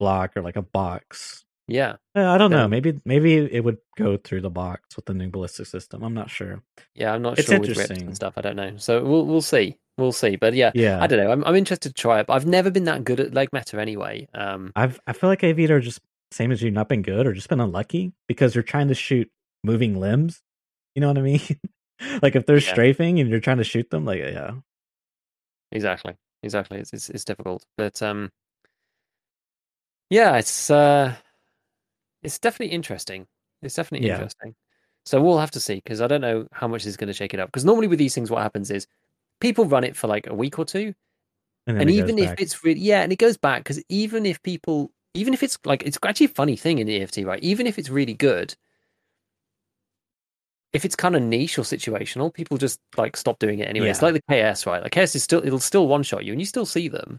[0.00, 1.44] block or like a box.
[1.66, 2.68] Yeah, Uh, I don't know.
[2.68, 6.02] Maybe maybe it would go through the box with the new ballistic system.
[6.02, 6.62] I'm not sure.
[6.94, 7.14] yeah.
[7.14, 8.02] I'm not It's sure interesting.
[8.02, 8.34] and stuff.
[8.36, 8.76] I don't know.
[8.76, 9.78] So we'll we'll see.
[9.96, 10.36] We'll see.
[10.36, 11.00] But yeah, Yeah.
[11.02, 11.32] I don't know.
[11.32, 12.26] I'm I'm interested to try it.
[12.26, 14.28] But I've never been that good at leg meta anyway.
[14.34, 16.00] Um, I've I feel like I've either just
[16.32, 19.30] same as you not been good or just been unlucky because you're trying to shoot
[19.62, 20.42] moving limbs.
[20.94, 21.40] You know what I mean?
[22.22, 22.72] like if they're Yeah.
[22.72, 24.50] strafing and you're trying to shoot them, like yeah.
[25.72, 26.14] exactly,
[26.44, 26.78] exactly.
[26.78, 28.30] It's it's, it's difficult, but um,
[30.10, 31.14] yeah, it's uh,
[32.22, 33.26] it's definitely interesting.
[33.62, 34.12] It's definitely Yeah.
[34.12, 34.54] interesting.
[35.04, 37.34] So we'll have to see because I don't know how much is going to shake
[37.34, 37.48] it up.
[37.48, 38.86] Because normally with these things, what happens is
[39.40, 40.94] people run it for like a week or two,
[41.66, 42.40] And, and even if back.
[42.40, 45.82] it's really yeah, and it goes back because even if people, even if it's like
[45.84, 47.42] it's actually a funny thing in EFT, right?
[47.42, 48.54] Even if it's really good,
[50.74, 53.86] if it's kind of niche or situational, people just like stop doing it anyway.
[53.90, 54.82] It's like the KS, right?
[54.82, 57.18] Like KS is still it'll still one shot you, and you still see them,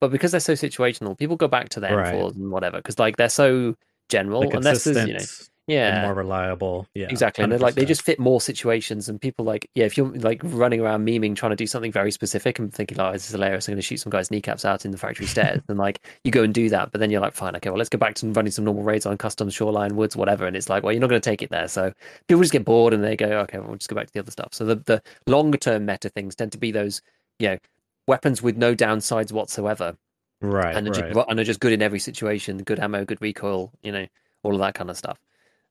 [0.00, 2.14] but because they're so situational, people go back to their Right.
[2.14, 3.74] M4s and whatever because like they're so
[4.08, 4.42] general.
[4.50, 5.20] the unless there's you know
[5.66, 6.86] yeah and more reliable.
[6.94, 7.06] Yeah.
[7.08, 7.42] Exactly.
[7.42, 10.40] And they're like they just fit more situations and people like yeah, if you're like
[10.44, 13.32] running around memeing trying to do something very specific and thinking, like Oh, this is
[13.32, 16.30] hilarious, I'm gonna shoot some guy's kneecaps out in the factory stairs and like you
[16.30, 18.30] go and do that, but then you're like, Fine, okay, well let's go back to
[18.32, 20.46] running some normal raids on custom shoreline woods, whatever.
[20.46, 21.68] And it's like, well, you're not gonna take it there.
[21.68, 21.92] So
[22.28, 24.20] people just get bored and they go, Okay, well, we'll just go back to the
[24.20, 24.48] other stuff.
[24.52, 27.00] So the, the longer term meta things tend to be those,
[27.38, 27.58] you know,
[28.06, 29.96] weapons with no downsides whatsoever.
[30.42, 30.76] right.
[30.76, 31.14] and, are right.
[31.14, 34.06] just, and are just good in every situation, good ammo, good recoil, you know,
[34.42, 35.18] all of that kind of stuff.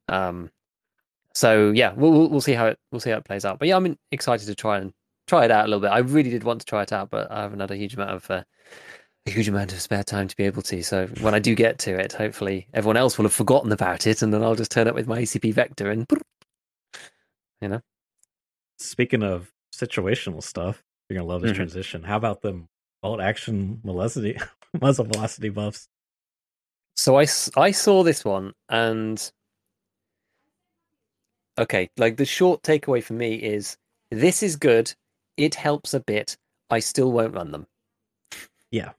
[0.07, 0.51] Um,
[1.33, 3.59] so yeah, we'll we'll, we'll see how it we'll see how it plays out.
[3.59, 4.93] But yeah, I'm excited to try and
[5.27, 5.91] try it out a little bit.
[5.91, 8.11] I really did want to try it out, but I haven't had a huge amount
[8.11, 8.43] of uh,
[9.25, 10.83] a huge amount of spare time to be able to.
[10.83, 14.21] So when I do get to it, hopefully everyone else will have forgotten about it,
[14.21, 16.05] and then I'll just turn up with my ACP vector and
[17.61, 17.81] you know.
[18.79, 21.55] Speaking of situational stuff, you're gonna love this Mhm.
[21.55, 22.03] transition.
[22.03, 22.65] How about the
[23.01, 24.37] bolt action velocity
[24.81, 25.87] muzzle velocity buffs?
[26.95, 27.25] So I
[27.55, 29.31] I saw this one and
[31.57, 33.77] okay, like the short takeaway for me is
[34.11, 34.93] this is good.
[35.37, 36.37] It helps a bit.
[36.69, 37.67] I still won't run them.
[38.71, 38.91] Yeah,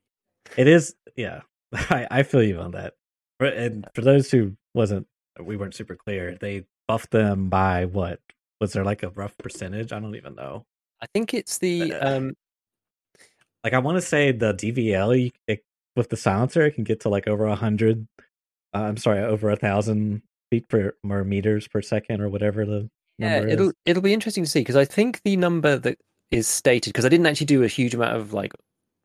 [0.57, 1.41] it is yeah.
[1.73, 2.95] I, I feel you on that.
[3.39, 5.07] For, and for those who wasn't
[5.41, 8.21] we weren't super clear, they buffed them by what
[8.61, 9.93] was there like a rough percentage?
[9.93, 10.65] I don't even know.
[11.01, 12.35] I think it's the um
[13.63, 15.65] like I want to say the DVL it,
[15.97, 18.07] with the silencer it can get to like over a hundred.
[18.73, 20.23] Uh, I'm sorry, over a thousand
[20.55, 22.89] feet per or meters per second or whatever the
[23.19, 23.43] yeah.
[23.43, 23.75] It'll is.
[23.87, 25.99] it'll be interesting to see because I think the number that
[26.31, 28.53] is stated because I didn't actually do a huge amount of like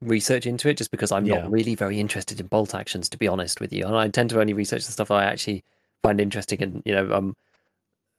[0.02, 1.42] research into it just because I'm yeah.
[1.42, 4.30] not really very interested in bolt actions to be honest with you, and I tend
[4.32, 5.64] to only research the stuff I actually
[6.04, 7.36] find interesting and you know um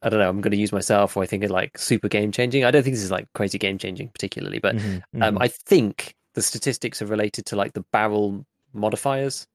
[0.03, 2.33] I don't know, I'm going to use myself or I think it like super game
[2.33, 2.65] changing.
[2.65, 5.23] I don't think this is like crazy game changing particularly, but mm-hmm, mm-hmm.
[5.23, 9.47] Um, I think the statistics are related to like the barrel modifiers.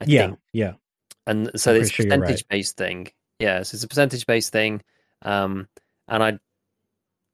[0.00, 0.38] I yeah, think.
[0.52, 0.72] yeah.
[1.26, 2.48] And so it's a sure percentage right.
[2.48, 3.08] based thing.
[3.38, 4.82] Yeah, so it's a percentage based thing.
[5.22, 5.68] Um,
[6.08, 6.38] and I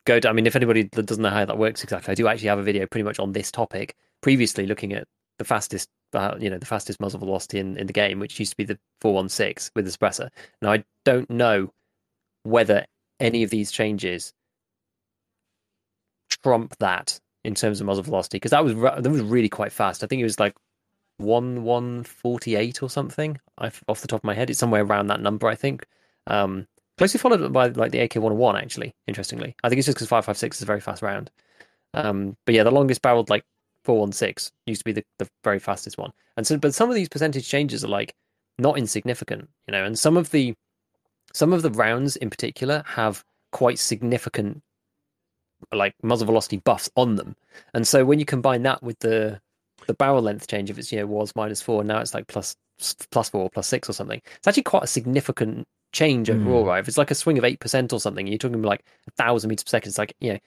[0.06, 2.48] go to, I mean, if anybody doesn't know how that works exactly, I do actually
[2.48, 5.06] have a video pretty much on this topic previously looking at
[5.38, 8.52] the fastest, uh, you know, the fastest muzzle velocity in, in the game, which used
[8.52, 10.28] to be the 416 with the suppressor.
[10.62, 11.72] Now, I don't know
[12.44, 12.86] whether
[13.20, 14.32] any of these changes
[16.42, 20.02] trump that in terms of muzzle velocity because that was that was really quite fast.
[20.02, 20.54] I think it was like
[21.18, 23.38] one one forty eight or something.
[23.58, 25.48] I've, off the top of my head, it's somewhere around that number.
[25.48, 25.86] I think.
[26.26, 26.66] Um,
[26.98, 28.56] closely followed by like the AK one hundred one.
[28.56, 31.30] Actually, interestingly, I think it's just because five five six is a very fast round.
[31.94, 33.44] Um, but yeah, the longest barreled like
[33.84, 36.12] four one six used to be the, the very fastest one.
[36.36, 38.14] And so, but some of these percentage changes are like
[38.58, 39.84] not insignificant, you know.
[39.84, 40.54] And some of the
[41.32, 44.62] some of the rounds in particular have quite significant
[45.72, 47.36] like muzzle velocity buffs on them.
[47.72, 49.40] And so when you combine that with the
[49.86, 52.56] the barrel length change, if it's you know was minus four, now it's like plus
[53.10, 54.20] plus four, plus six or something.
[54.36, 56.68] It's actually quite a significant change overall, mm.
[56.68, 56.78] right?
[56.78, 59.48] If it's like a swing of eight percent or something, you're talking like a thousand
[59.48, 59.90] meters per second.
[59.90, 60.38] It's like you know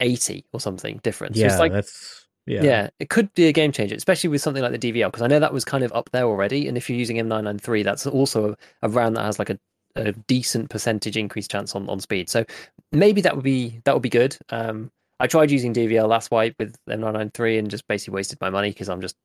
[0.00, 1.36] eighty or something different.
[1.36, 2.62] Yeah, so like, that's yeah.
[2.62, 5.26] yeah, it could be a game changer, especially with something like the DVL, because I
[5.26, 6.68] know that was kind of up there already.
[6.68, 9.58] And if you're using M993, that's also a, a round that has like a
[9.96, 12.28] a decent percentage increase chance on, on speed.
[12.28, 12.44] So
[12.92, 14.36] maybe that would be that would be good.
[14.50, 18.70] Um, I tried using DVL last wipe with M993 and just basically wasted my money
[18.70, 19.16] because I'm just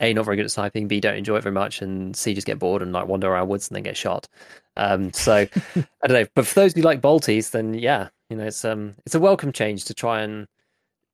[0.00, 2.46] a not very good at sniping, b don't enjoy it very much, and c just
[2.46, 4.28] get bored and like wander around woods and then get shot.
[4.76, 5.32] Um, so
[5.76, 6.26] I don't know.
[6.34, 9.52] But for those who like bolties, then yeah, you know it's um it's a welcome
[9.52, 10.46] change to try and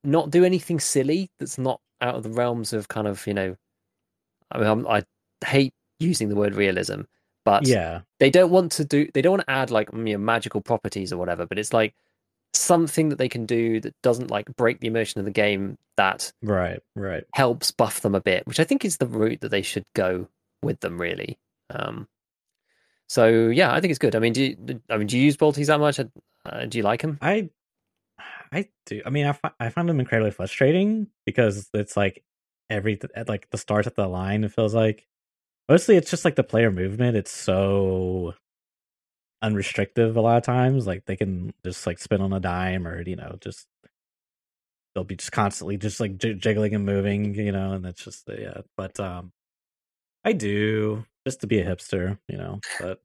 [0.04, 3.56] not do anything silly that's not out of the realms of kind of you know.
[4.50, 5.02] I mean, I'm, I
[5.46, 7.02] hate using the word realism,
[7.44, 9.08] but yeah, they don't want to do.
[9.14, 11.46] They don't want to add like you know, magical properties or whatever.
[11.46, 11.94] But it's like
[12.54, 15.78] something that they can do that doesn't like break the immersion of the game.
[15.96, 19.50] That right, right, helps buff them a bit, which I think is the route that
[19.50, 20.28] they should go
[20.62, 21.00] with them.
[21.00, 21.38] Really.
[21.70, 22.08] Um,
[23.08, 24.16] so yeah, I think it's good.
[24.16, 26.00] I mean, do you, I mean, do you use bolties that much?
[26.00, 27.18] Uh, do you like them?
[27.20, 27.50] I
[28.52, 29.02] I do.
[29.04, 32.22] I mean, I, fi- I find them incredibly frustrating because it's like
[32.68, 34.44] every like the start at the line.
[34.44, 35.06] It feels like
[35.68, 37.16] mostly it's just like the player movement.
[37.16, 38.34] It's so
[39.42, 40.86] unrestricted a lot of times.
[40.86, 43.66] Like they can just like spin on a dime or you know just
[44.94, 48.28] they'll be just constantly just like j- jiggling and moving, you know, and that's just
[48.28, 48.60] yeah.
[48.76, 49.32] But um,
[50.24, 52.60] I do just to be a hipster, you know.
[52.80, 53.00] But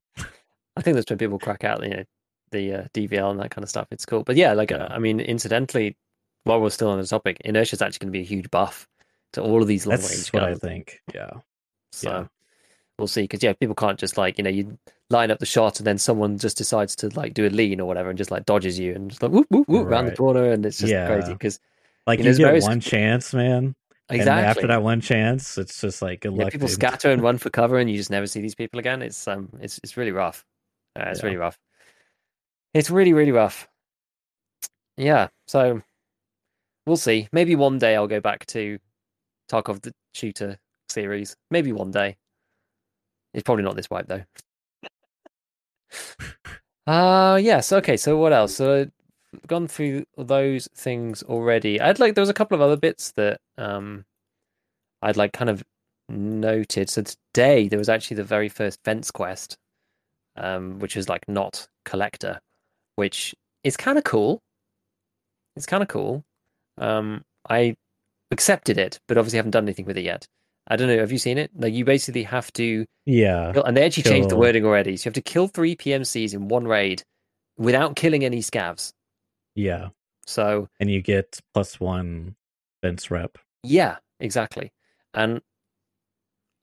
[0.76, 2.04] I think that's when people crack out, you know,
[2.52, 3.88] the uh, DVL and that kind of stuff.
[3.90, 4.22] It's cool.
[4.22, 4.84] But yeah, like yeah.
[4.84, 5.96] Uh, I mean, incidentally,
[6.44, 8.88] while we're still on the topic, inertia is actually going to be a huge buff
[9.34, 10.64] to all of these long That's range what guns.
[10.64, 11.00] I think.
[11.14, 11.30] Yeah.
[11.92, 12.26] So yeah
[12.98, 13.22] we'll see.
[13.22, 14.78] Because yeah, people can't just like you know you
[15.10, 17.86] line up the shot and then someone just decides to like do a lean or
[17.86, 19.92] whatever and just like dodges you and just like whoop whoop whoop right.
[19.92, 21.06] around the corner and it's just yeah.
[21.06, 21.60] crazy because
[22.06, 22.64] like you, know, you get various...
[22.64, 23.74] one chance, man.
[24.10, 24.38] Exactly.
[24.38, 26.52] And after that one chance, it's just like good yeah, luck.
[26.52, 26.74] People dude.
[26.74, 29.02] scatter and run for cover, and you just never see these people again.
[29.02, 30.46] It's um, it's it's really rough.
[30.98, 31.26] Uh, it's yeah.
[31.26, 31.58] really rough.
[32.72, 33.68] It's really really rough.
[34.96, 35.28] Yeah.
[35.46, 35.82] So
[36.86, 37.28] we'll see.
[37.32, 38.78] Maybe one day I'll go back to
[39.50, 41.36] Tarkov the shooter series.
[41.50, 42.16] Maybe one day.
[43.34, 44.24] It's probably not this wipe though.
[46.86, 48.56] uh yes, okay, so what else?
[48.56, 48.86] So
[49.34, 51.80] I've gone through those things already.
[51.80, 54.04] I'd like there was a couple of other bits that um
[55.02, 55.62] I'd like kind of
[56.08, 56.90] noted.
[56.90, 59.56] So today there was actually the very first fence quest,
[60.36, 62.40] um, which is like not collector,
[62.96, 64.40] which is kind of cool.
[65.56, 66.24] It's kind of cool.
[66.78, 67.74] Um, I
[68.30, 70.26] accepted it, but obviously haven't done anything with it yet.
[70.68, 70.98] I don't know.
[70.98, 71.50] Have you seen it?
[71.56, 74.12] Like you basically have to yeah, kill, and they actually kill.
[74.12, 74.96] changed the wording already.
[74.96, 77.02] So you have to kill three PMCs in one raid
[77.56, 78.92] without killing any scavs.
[79.54, 79.88] Yeah.
[80.26, 82.36] So and you get plus one
[82.82, 83.38] fence rep.
[83.62, 84.72] Yeah, exactly.
[85.14, 85.40] And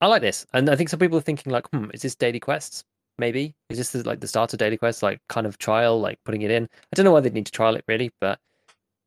[0.01, 2.39] I like this, and I think some people are thinking like, hmm, is this daily
[2.39, 2.83] quests?
[3.17, 6.19] Maybe is this the, like the start of daily quests, like kind of trial, like
[6.25, 6.65] putting it in?
[6.65, 8.39] I don't know why they need to trial it really, but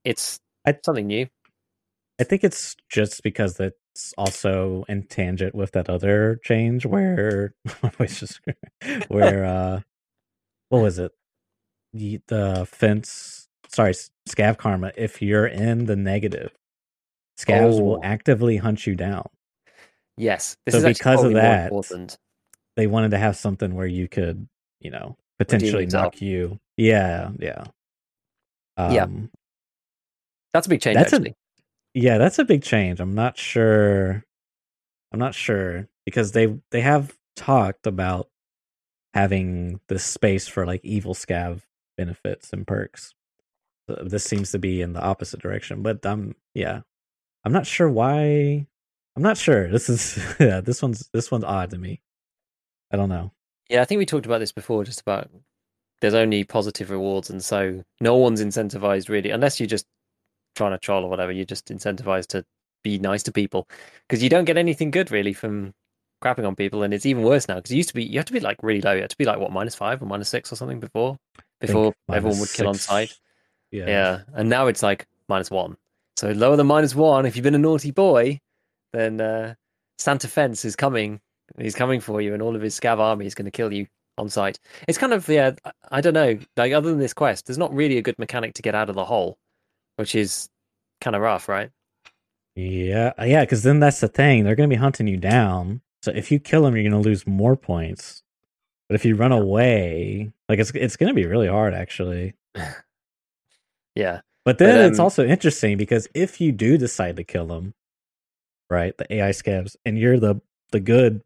[0.05, 1.29] it's I, something new.
[2.21, 7.53] I think it's just because that it's also in tangent with that other change where
[8.07, 8.41] just
[9.09, 9.81] where uh
[10.69, 11.11] what was it
[11.93, 13.95] the, the fence, sorry,
[14.29, 14.93] scav karma.
[14.97, 16.53] If you're in the negative,
[17.41, 18.01] scavs will Oh.
[18.05, 19.27] actively hunt you down.
[20.19, 21.73] Yes, this So because of that.
[22.77, 24.47] They wanted to have something where you could,
[24.81, 26.61] you know, potentially knock you.
[26.77, 27.65] Yeah, yeah.
[28.77, 29.03] Yeah.
[29.05, 29.31] Um,
[30.53, 31.35] That's a big change, That's a- actually.
[32.03, 34.25] Yeah that's a big change i'm not sure
[35.13, 38.29] i'm not sure because they they have talked about
[39.15, 41.63] having this space for like evil scav
[41.97, 43.15] benefits and perks.
[43.89, 46.83] So this seems to be in the opposite direction but um yeah.
[47.45, 48.67] I'm not sure why
[49.17, 52.01] i'm not sure this is yeah this one's this one's odd to me.
[52.93, 53.33] I don't know.
[53.69, 55.31] Yeah, I think we talked about this before, just about
[56.01, 59.87] there's only positive rewards, and so no one's incentivized really, unless you're just
[60.59, 61.33] trying to troll or whatever.
[61.33, 62.45] You're just incentivized to
[62.85, 63.67] be nice to people
[64.07, 65.73] because you don't get anything good really from
[66.23, 68.27] crapping on people, and it's even worse now because it used to be you have
[68.27, 68.93] to be like really low.
[68.93, 71.17] You have to be like what minus five or minus six or something before
[71.61, 73.19] before everyone would kill on six- sight.
[73.71, 75.77] yeah Yeah, and now it's like minus one.
[76.17, 77.27] So lower than minus one.
[77.27, 78.41] If you've been a naughty boy,
[78.93, 79.55] then uh,
[79.99, 81.21] Santa Fence is coming.
[81.59, 83.87] He's coming for you, and all of his scav army is going to kill you
[84.19, 84.59] on sight.
[84.89, 85.53] It's kind of yeah.
[85.91, 86.39] I don't know.
[86.57, 88.97] Like other than this quest, there's not really a good mechanic to get out of
[88.97, 89.39] the hole,
[89.99, 90.49] which is
[91.01, 91.71] kind of rough, right?
[92.57, 94.45] Yeah, uh, yeah, because then that's the thing.
[94.45, 95.81] They're going to be hunting you down.
[96.03, 98.23] So if you kill them, you're going to lose more points.
[98.89, 102.35] But if you run away, like it's it's going to be really hard, actually.
[103.95, 107.75] Yeah, But then it's um, also interesting because if you do decide to kill them,
[108.71, 110.41] right, the AI scavs, and you're the
[110.71, 111.23] the good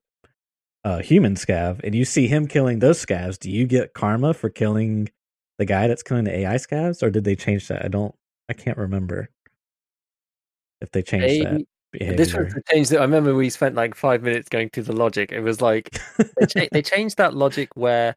[0.85, 4.49] uh, human scav, and you see him killing those scavs, do you get karma for
[4.51, 5.11] killing
[5.59, 7.85] the guy that's killing the AI scavs, or did they change that?
[7.85, 8.15] I don't,
[8.49, 9.31] I can't remember
[10.81, 11.63] if they changed that
[11.93, 12.17] behavior.
[12.17, 13.35] this was the change that I remember.
[13.35, 15.33] We spent like five minutes going through the logic.
[15.33, 15.99] It was like
[16.39, 18.17] they, cha- they changed that logic where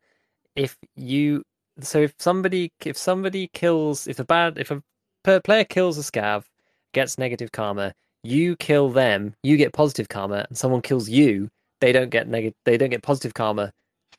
[0.56, 1.44] if you
[1.82, 4.82] so if somebody if somebody kills if a bad if a
[5.24, 6.44] per player kills a scav
[6.94, 11.50] gets negative karma you kill them you get positive karma and someone kills you
[11.82, 13.74] they don't get negative they don't get positive karma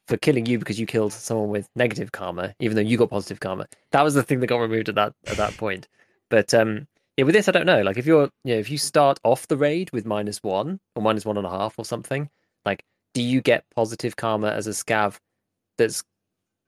[0.06, 3.40] for killing you because you killed someone with negative karma even though you got positive
[3.40, 5.88] karma that was the thing that got removed at that at that point
[6.28, 6.86] but um
[7.16, 9.48] yeah with this i don't know like if you're you know if you start off
[9.48, 12.28] the raid with minus one or minus one and a half or something
[12.64, 12.84] like
[13.14, 15.18] do you get positive karma as a scav
[15.78, 16.04] that's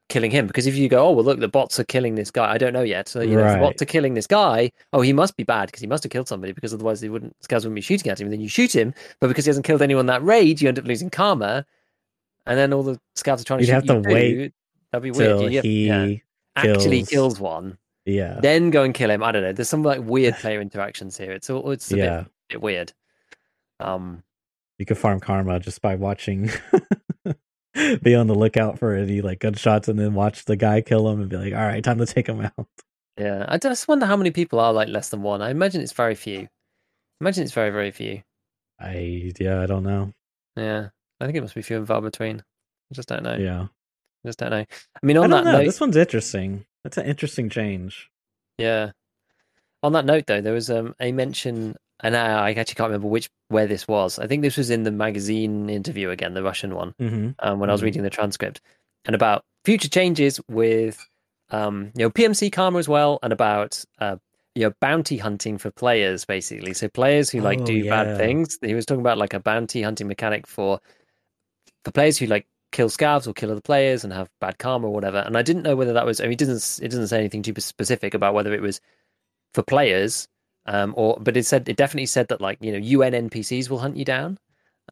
[0.09, 0.47] killing him?
[0.47, 2.51] Because if you go, oh well, look, the bots are killing this guy.
[2.51, 3.09] I don't know yet.
[3.09, 4.73] So you know, if the bots are killing this guy.
[4.93, 7.37] Oh, he must be bad because he must have killed somebody because otherwise they wouldn't
[7.41, 8.27] scavs wouldn't be shooting at him.
[8.27, 10.79] And then you shoot him, but because he hasn't killed anyone that raid, you end
[10.79, 11.65] up losing karma.
[12.49, 14.51] And then all the scouts are trying to You'd shoot have to you wait too.
[14.93, 15.53] That'd be weird.
[15.53, 16.09] You he yeah,
[16.57, 19.23] actually kills- kills one, yeah then go and kill him.
[19.23, 19.53] I don't know.
[19.53, 21.33] There's some like weird player interactions here.
[21.33, 22.93] It's all it's a yeah bit, bit weird.
[23.81, 24.23] Um,
[24.79, 26.51] you can farm karma just by watching
[28.03, 31.21] be on the lookout for any like gunshots and then watch the guy kill him
[31.21, 32.67] and be like all right time to take him out
[33.19, 35.43] Yeah, I just wonder how many people are like less than one.
[35.43, 36.49] I imagine it's very few.
[37.21, 38.23] imagine it's very, very few.
[38.81, 40.13] i yeah i don't know
[40.57, 40.89] Yeah,
[41.21, 42.39] I think it must be few and far between.
[42.41, 43.37] I just don't know.
[43.37, 43.63] yeah
[44.25, 44.65] I just don't know.
[44.65, 48.11] I mean, i on don't that know note, this one's interesting that's an interesting change
[48.59, 48.91] yeah.
[49.85, 53.07] On that note, though, there was um, a mention, and I, I actually can't remember
[53.07, 54.19] which where this was.
[54.19, 56.95] I think this was in the magazine interview again, the Russian one.
[57.01, 57.31] mm-hmm.
[57.39, 57.85] um, when I was Mhm.
[57.85, 58.61] reading the transcript,
[59.05, 61.07] and about future changes with,
[61.51, 64.17] um, you know, PMC karma as well, and about uh,
[64.57, 66.75] you know bounty hunting for players, basically.
[66.75, 67.91] So players who like Oh, do yeah.
[68.05, 68.59] bad things.
[68.61, 70.81] He was talking about like a bounty hunting mechanic for
[71.93, 75.19] players who like kill scavs or kill other players and have bad karma or whatever.
[75.19, 76.21] And I didn't know whether that was.
[76.21, 78.81] I mean, it doesn't it doesn't say anything too specific about whether it was
[79.55, 80.29] for players.
[80.67, 83.79] Um, or but it said it definitely said that like you know UN NPCs will
[83.79, 84.39] hunt you down,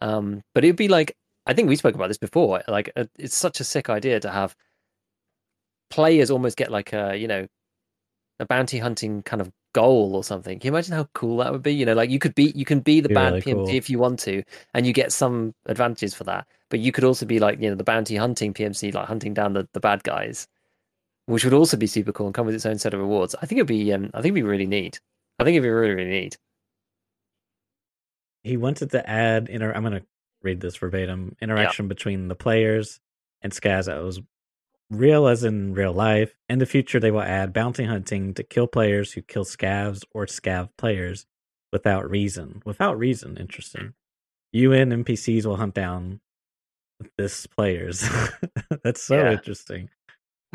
[0.00, 1.14] um, but it'd be like
[1.46, 2.62] I think we spoke about this before.
[2.66, 4.56] Like, uh, it's such a sick idea to have
[5.90, 7.46] players almost get like a, you know,
[8.40, 10.58] a bounty hunting kind of goal or something.
[10.58, 11.74] Can you imagine how cool that would be?
[11.74, 13.68] You know, like you could be, you can be the Be bad really PMC cool.
[13.68, 14.42] if you want to,
[14.74, 16.46] and you get some advantages for that.
[16.70, 19.52] But you could also be like, you know, the bounty hunting PMC, like hunting down
[19.54, 20.48] the, the bad guys,
[21.26, 23.34] which would also be super cool and come with its own set of rewards.
[23.42, 25.00] I think it'd be, um, I think it'd be really neat.
[25.38, 26.38] I think it'd be really, really neat.
[28.42, 30.02] he wanted to add inter i'm gonna
[30.42, 33.00] read this verbatim interaction between the players
[33.42, 34.20] and scavs that was
[34.90, 36.32] real as in real life.
[36.48, 40.26] In the future they will add bounty hunting to kill players who kill scavs or
[40.26, 41.26] scav players
[41.72, 42.62] without reason.
[42.64, 43.94] Without reason interesting.
[44.54, 46.20] Un npcs will hunt down
[47.18, 48.08] this players.
[48.84, 49.32] That's so Yeah.
[49.32, 49.90] interesting.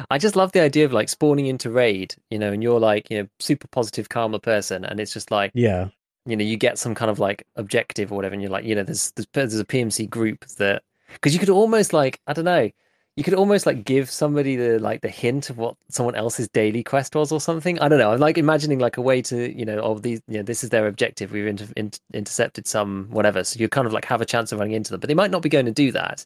[0.10, 3.12] I just love the idea of like spawning into raid, you know, and you're like,
[3.12, 5.90] you know, super positive karma person, and it's just like, yeah.
[6.26, 8.74] you know, you get some kind of like objective or whatever, and you're like, you
[8.74, 10.82] know, there's there's, there's a PMC group that
[11.14, 12.72] because you could almost like, I don't know,
[13.22, 16.82] you could almost like give somebody the like the hint of what someone else's daily
[16.84, 17.78] quest was or something.
[17.80, 18.12] I don't know.
[18.14, 20.72] I'm like imagining like a way to you know of these you know this is
[20.72, 21.32] their objective.
[21.32, 24.58] We've inter- inter- intercepted some whatever, so you kind of like have a chance of
[24.58, 26.26] running into them, but they might not be going to do that.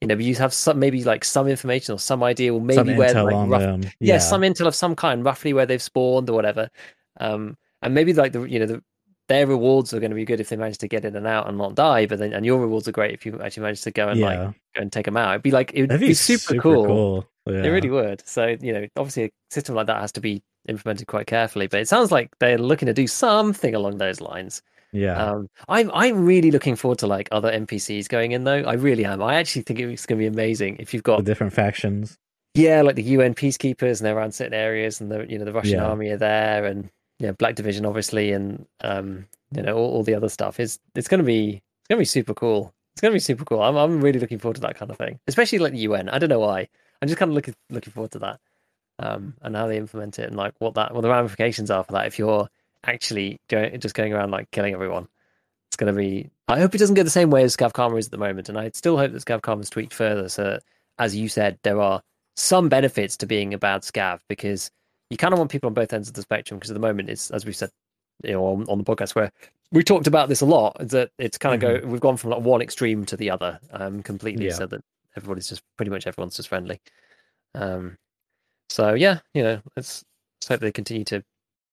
[0.00, 2.74] You know, but you have some maybe like some information or some idea, or maybe
[2.92, 3.82] Some where like on rough, them.
[4.00, 4.16] yeah.
[4.16, 6.70] some intel of some kind, roughly where they've spawned or whatever.
[7.18, 8.82] Um, and maybe like the you know the
[9.30, 11.48] their rewards are going to be good if they manage to get in and out
[11.48, 13.90] and not die, but then and your rewards are great if you actually manage to
[13.90, 14.38] go and like
[14.74, 15.30] go and take them out.
[15.30, 17.26] It'd be like it would That'd be, super, cool.
[17.46, 17.64] Yeah.
[17.64, 18.22] It really would.
[18.28, 21.66] So you know, obviously a system like that has to be implemented quite carefully.
[21.68, 24.62] But it sounds like they're looking to do something along those lines.
[24.92, 25.16] yeah.
[25.16, 28.62] Um, I'm I'm really looking forward to like other NPCs going in though.
[28.62, 29.22] I really am.
[29.22, 32.18] I actually think it's going to be amazing if you've the got different factions.
[32.54, 35.52] yeah, like the UN peacekeepers and they're around certain areas, and the you know the
[35.52, 35.86] Russian Yeah.
[35.86, 36.90] army are there, and
[37.20, 40.58] yeah, Black Division obviously, and um, you know all, all the other stuff.
[40.58, 42.74] Is it's going to be it's going to be super cool.
[42.94, 43.62] It's going to be super cool.
[43.62, 46.08] I'm I'm really looking forward to that kind of thing, especially like the UN.
[46.08, 46.66] I don't know why.
[47.00, 48.40] I'm just kind of looking looking forward to that,
[48.98, 51.92] um, and how they implement it, and like what that what the ramifications are for
[51.92, 52.06] that.
[52.06, 52.48] If you're
[52.84, 55.06] actually going, just going around like killing everyone,
[55.68, 56.30] it's going to be.
[56.48, 58.48] I hope it doesn't go the same way as Scav Karma is at the moment,
[58.48, 60.30] and I still hope that Scav Karma's tweaked further.
[60.30, 60.62] So, that,
[60.98, 62.02] as you said, there are
[62.36, 64.70] some benefits to being a bad scav because
[65.10, 66.58] you kind of want people on both ends of the spectrum.
[66.58, 67.70] Because at the moment, it's as we said,
[68.24, 69.30] you know, on, on the podcast where
[69.72, 72.40] we talked about this a lot, that it's kind of go we've gone from like
[72.40, 74.54] one extreme to the other um completely, Yeah.
[74.54, 74.82] so that
[75.16, 76.80] everybody's just pretty much everyone's just friendly.
[77.54, 77.98] Um,
[78.68, 80.04] so yeah, you know, let's,
[80.38, 81.20] let's hope they continue to,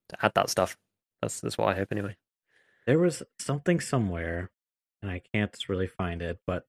[0.10, 0.76] to add that stuff.
[1.22, 2.16] That's that's what I hope anyway.
[2.88, 4.50] There was something somewhere,
[5.02, 6.66] and I can't really find it, but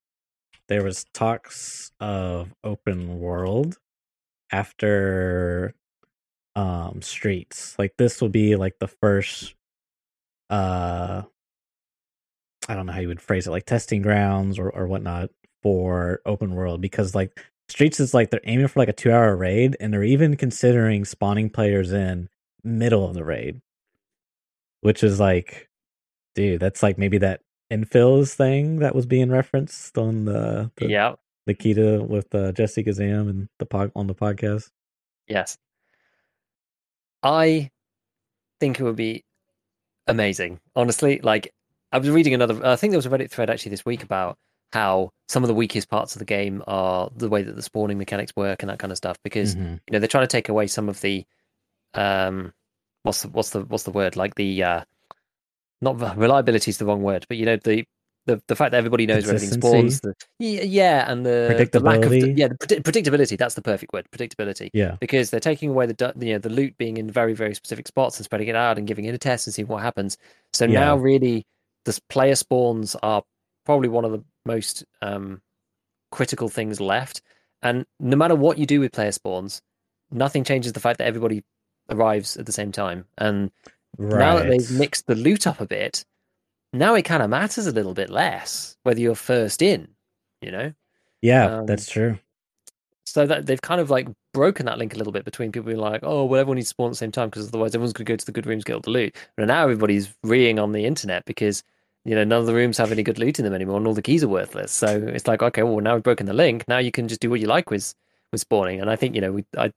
[0.67, 3.77] there was talks of open world
[4.51, 5.73] after
[6.59, 7.75] um streets.
[7.79, 9.55] Like this will be like the first
[10.49, 11.23] uh
[12.67, 15.29] I don't know how you would phrase it, like testing grounds or, or whatnot
[15.63, 17.39] for open world because like
[17.69, 21.05] streets is like they're aiming for like a two hour raid and they're even considering
[21.05, 22.27] spawning players in
[22.63, 23.61] middle of the raid.
[24.81, 25.69] Which is like
[26.35, 27.41] dude, that's like maybe that
[27.71, 31.15] infills thing that was being referenced on the the, yeah.
[31.45, 34.71] the Kita with uh, Jesse Kazam and the pod on the podcast.
[35.27, 35.57] Yes.
[37.23, 37.69] I
[38.59, 39.23] think it would be
[40.07, 40.59] amazing.
[40.75, 41.53] Honestly, like
[41.91, 44.37] I was reading another I think there was a Reddit thread actually this week about
[44.73, 47.97] how some of the weakest parts of the game are the way that the spawning
[47.97, 49.73] mechanics work and that kind of stuff because Mhm.
[49.87, 51.25] you know they're trying to take away some of the
[51.95, 52.53] um
[53.03, 54.83] what's the what's the what's the word like the uh
[55.81, 57.83] not reliability is the wrong word but you know the
[58.29, 62.03] the, the fact that everybody knows where everything spawns the, yeah, and the, the lack
[62.05, 62.37] of the, Predictability?
[62.37, 66.13] yeah the predict- predictability that's the perfect word predictability Yeah, because they're taking away the
[66.19, 68.87] you know the loot being in very very specific spots and spreading it out and
[68.87, 70.17] giving it a test and seeing what happens.
[70.53, 70.79] So Yeah.
[70.79, 71.45] now really
[71.85, 73.23] the player spawns are
[73.65, 75.41] probably one of the most um,
[76.11, 77.21] critical things left.
[77.61, 79.61] And no matter what you do with player spawns,
[80.11, 81.43] nothing changes the fact that everybody
[81.89, 83.05] arrives at the same time.
[83.17, 83.51] And
[83.97, 84.19] right.
[84.19, 86.05] now that they've mixed the loot up a bit,
[86.73, 89.87] now it kind of matters a little bit less whether you're first in,
[90.41, 90.73] you know
[91.21, 92.17] yeah, um, that's true.
[93.05, 95.79] so that they've kind of like broken that link a little bit between people being
[95.79, 98.05] like, oh, well, everyone needs to spawn at the same time because otherwise everyone's going
[98.05, 99.15] to go to the good rooms get all the loot.
[99.35, 101.63] But now everybody's reeing on the internet because
[102.05, 103.93] you know none of the rooms have any good loot in them anymore, and all
[103.93, 104.71] the keys are worthless.
[104.71, 106.63] So it's like, okay, well, now we've broken the link.
[106.67, 107.93] Now you can just do what you like with
[108.31, 108.79] with spawning.
[108.79, 109.71] And I think you know, we I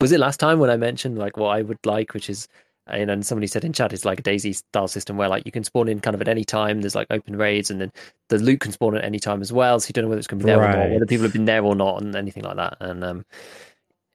[0.00, 2.48] was it last time when I mentioned like what I would like, which is.
[2.86, 5.64] And somebody said in chat, it's like a DayZ style system where like you can
[5.64, 6.82] spawn in kind of at any time.
[6.82, 7.92] There's like open raids, and then
[8.28, 9.80] the loot can spawn at any time as well.
[9.80, 11.32] So you don't know whether it's going to be there or not, whether people have
[11.32, 12.76] been there or not, and anything like that.
[12.80, 13.24] And um,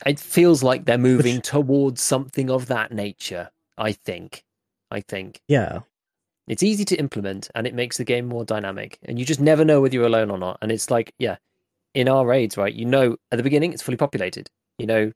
[0.06, 3.50] it feels like they're moving towards something of that nature.
[3.78, 4.44] I think.
[4.92, 5.80] I think Yeah,
[6.48, 9.00] it's easy to implement, and it makes the game more dynamic.
[9.04, 10.58] And you just never know whether you're alone or not.
[10.62, 11.38] And it's like, yeah,
[11.94, 12.74] in our raids, right?
[12.74, 14.50] You know, at the beginning, it's fully populated.
[14.78, 15.12] You know,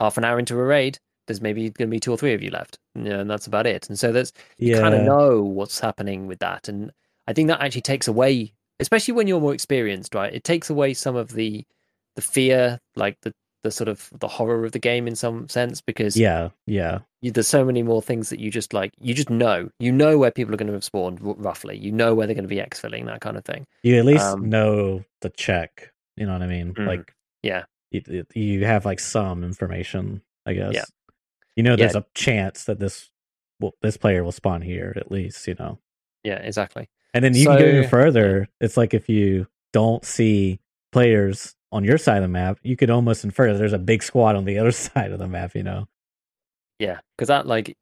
[0.00, 2.42] half an hour into a raid, there's maybe going to be two or three of
[2.42, 3.88] you left, you know, and that's about it.
[3.88, 6.92] And so that's you yeah, kind of know what's happening with that and
[7.28, 10.92] i think that actually takes away especially when you're more experienced right it takes away
[10.92, 11.64] some of the
[12.16, 15.80] the fear like the the sort of the horror of the game in some sense
[15.80, 19.30] because yeah, yeah, you, there's so many more things that you just like you just
[19.30, 22.26] know you know where people are going to have spawned r- roughly you know where
[22.26, 25.30] they're going to be exfilling that kind of thing You at least Um, know the
[25.30, 25.92] check.
[26.16, 26.74] You know what I mean?
[26.74, 27.14] Mm, Like,
[27.44, 27.64] yeah.
[27.92, 30.74] you, you have like some information, I guess.
[30.74, 30.84] Yeah.
[31.56, 31.76] You know, Yeah.
[31.76, 33.10] there's a chance that this
[33.60, 35.46] will this player will spawn here at least.
[35.46, 35.78] You know,
[36.24, 38.48] yeah exactly and then you can go even So- further.
[38.60, 40.60] It's like if you don't see
[40.92, 44.02] players on your side of the map, you could almost infer that there's a big
[44.02, 45.54] squad on the other side of the map.
[45.54, 45.88] You know?
[46.78, 47.76] Yeah, because that like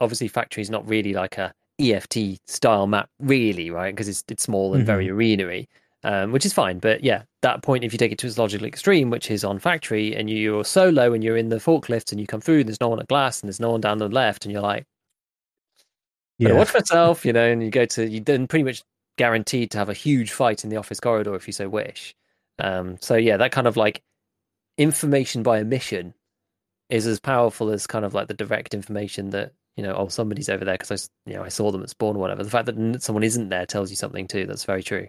[0.00, 3.94] obviously factory is not really like a EFT style map, really, right?
[3.94, 5.16] Because it's it's small and very mm-hmm.
[5.16, 5.66] arena-y.
[6.04, 6.78] Um, which is fine.
[6.78, 9.58] But yeah, that point, if you take it to its logical extreme, which is on
[9.58, 12.80] factory, and you're solo and you're in the forklift and you come through and there's
[12.80, 14.84] no one at glass and there's no one down the left, and you're like,
[16.38, 16.52] yeah.
[16.52, 18.82] watch myself, you know, and you go to, you then pretty much
[19.16, 22.14] guaranteed to have a huge fight in the office corridor if you so wish.
[22.58, 24.02] Um, so yeah, that kind of like
[24.76, 26.14] information by omission
[26.88, 30.48] is as powerful as kind of like the direct information that you know, oh, somebody's
[30.48, 32.42] over there because I, you know, I saw them at spawn or whatever.
[32.42, 34.44] The fact that someone isn't there tells you something too.
[34.44, 35.06] That's very true.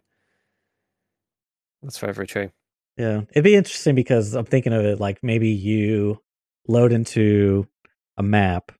[1.81, 2.51] That's very, very true.
[2.97, 6.21] Yeah, it'd be interesting because I'm thinking of it like maybe you
[6.67, 7.67] load into
[8.17, 8.71] a map,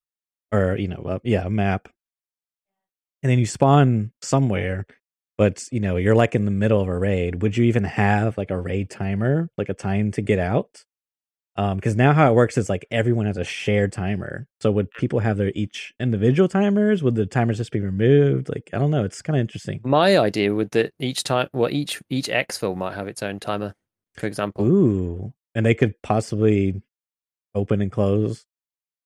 [0.52, 1.90] or you know, yeah, a map,
[3.24, 4.86] and then you spawn somewhere,
[5.38, 7.42] but you know, you're like in the middle of a raid.
[7.42, 10.84] Would you even have like a raid timer, like a time to get out?
[11.60, 14.48] Um, because now how it works is like everyone has a shared timer.
[14.62, 17.04] So would people have their each individual timers?
[17.04, 18.48] Would the timers just be removed?
[18.48, 19.04] Like I don't know.
[19.04, 19.82] It's kind of interesting.
[19.84, 23.42] My idea would that each time, well, each each X exfil might have its own
[23.42, 23.74] timer,
[24.14, 24.66] for example.
[24.66, 26.82] Ooh, and they could possibly
[27.54, 28.46] open and close.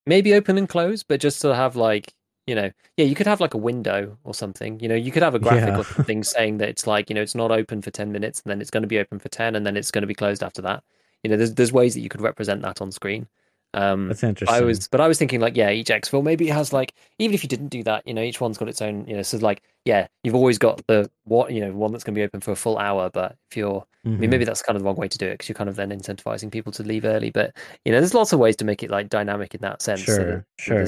[0.06, 2.14] Maybe open and close, but just to have like
[2.46, 4.78] you know, yeah, you could have like a window or something.
[4.78, 6.04] You know, you could have a graphic yeah.
[6.04, 8.60] thing saying that it's like you know it's not open for ten minutes, and then
[8.60, 10.62] it's going to be open for ten, and then it's going to be closed after
[10.62, 10.84] that.
[11.24, 13.26] You know, there's there's ways that you could represent that on screen.
[13.74, 14.56] Um, That's interesting.
[14.56, 17.34] I was, but I was thinking like, yeah, each exfil maybe it has like, even
[17.34, 19.36] if you didn't do that, you know, each one's got its own, you know, so
[19.38, 22.40] like, yeah, you've always got the what, you know, one that's going to be open
[22.40, 23.10] for a full hour.
[23.10, 24.08] But if you're, mm-hmm.
[24.08, 24.50] I mean, maybe mm-hmm.
[24.50, 26.52] that's kind of the wrong way to do it because you're kind of then incentivizing
[26.52, 27.30] people to leave early.
[27.30, 30.02] But you know, there's lots of ways to make it like dynamic in that sense.
[30.02, 30.84] Sure, so that, sure.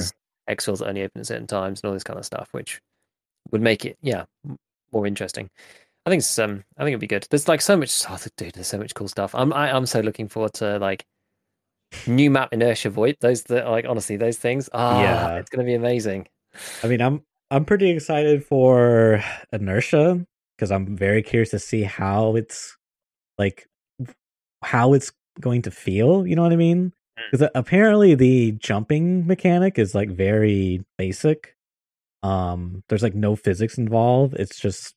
[0.49, 2.79] Exfils that only open at certain times and all this kind of stuff, which
[3.51, 4.23] would make it, yeah,
[4.93, 5.49] more interesting.
[6.07, 7.27] I think it's um I think it'd be good.
[7.29, 9.35] There's like so much oh, dude, there's so much cool stuff.
[9.35, 11.05] I'm I, am i am so looking forward to like
[12.07, 13.19] new map inertia VoIP.
[13.19, 14.69] Those that like honestly, those things.
[14.73, 15.35] Ah, yeah.
[15.35, 16.29] it's gonna be amazing.
[16.81, 22.37] I mean, I'm I'm pretty excited for inertia because I'm very curious to see how
[22.37, 22.77] it's
[23.37, 23.67] like
[24.63, 26.25] how it's going to feel.
[26.25, 26.93] You know what I mean?
[27.29, 27.51] Because mm.
[27.53, 31.57] apparently the jumping mechanic is like very basic.
[32.23, 34.35] Um, there's like no physics involved.
[34.35, 34.95] It's just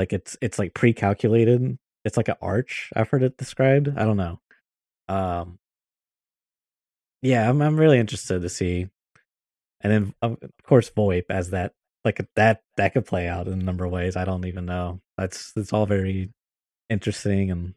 [0.00, 1.78] like it's it's like pre-calculated.
[2.06, 2.90] It's like an arch.
[2.96, 3.90] I've heard it described.
[3.94, 4.40] I don't know.
[5.08, 5.58] Um,
[7.20, 8.88] yeah, I'm I'm really interested to see,
[9.82, 13.62] and then of course VoIP as that like that that could play out in a
[13.62, 14.16] number of ways.
[14.16, 15.02] I don't even know.
[15.18, 16.32] That's it's all very
[16.88, 17.74] interesting and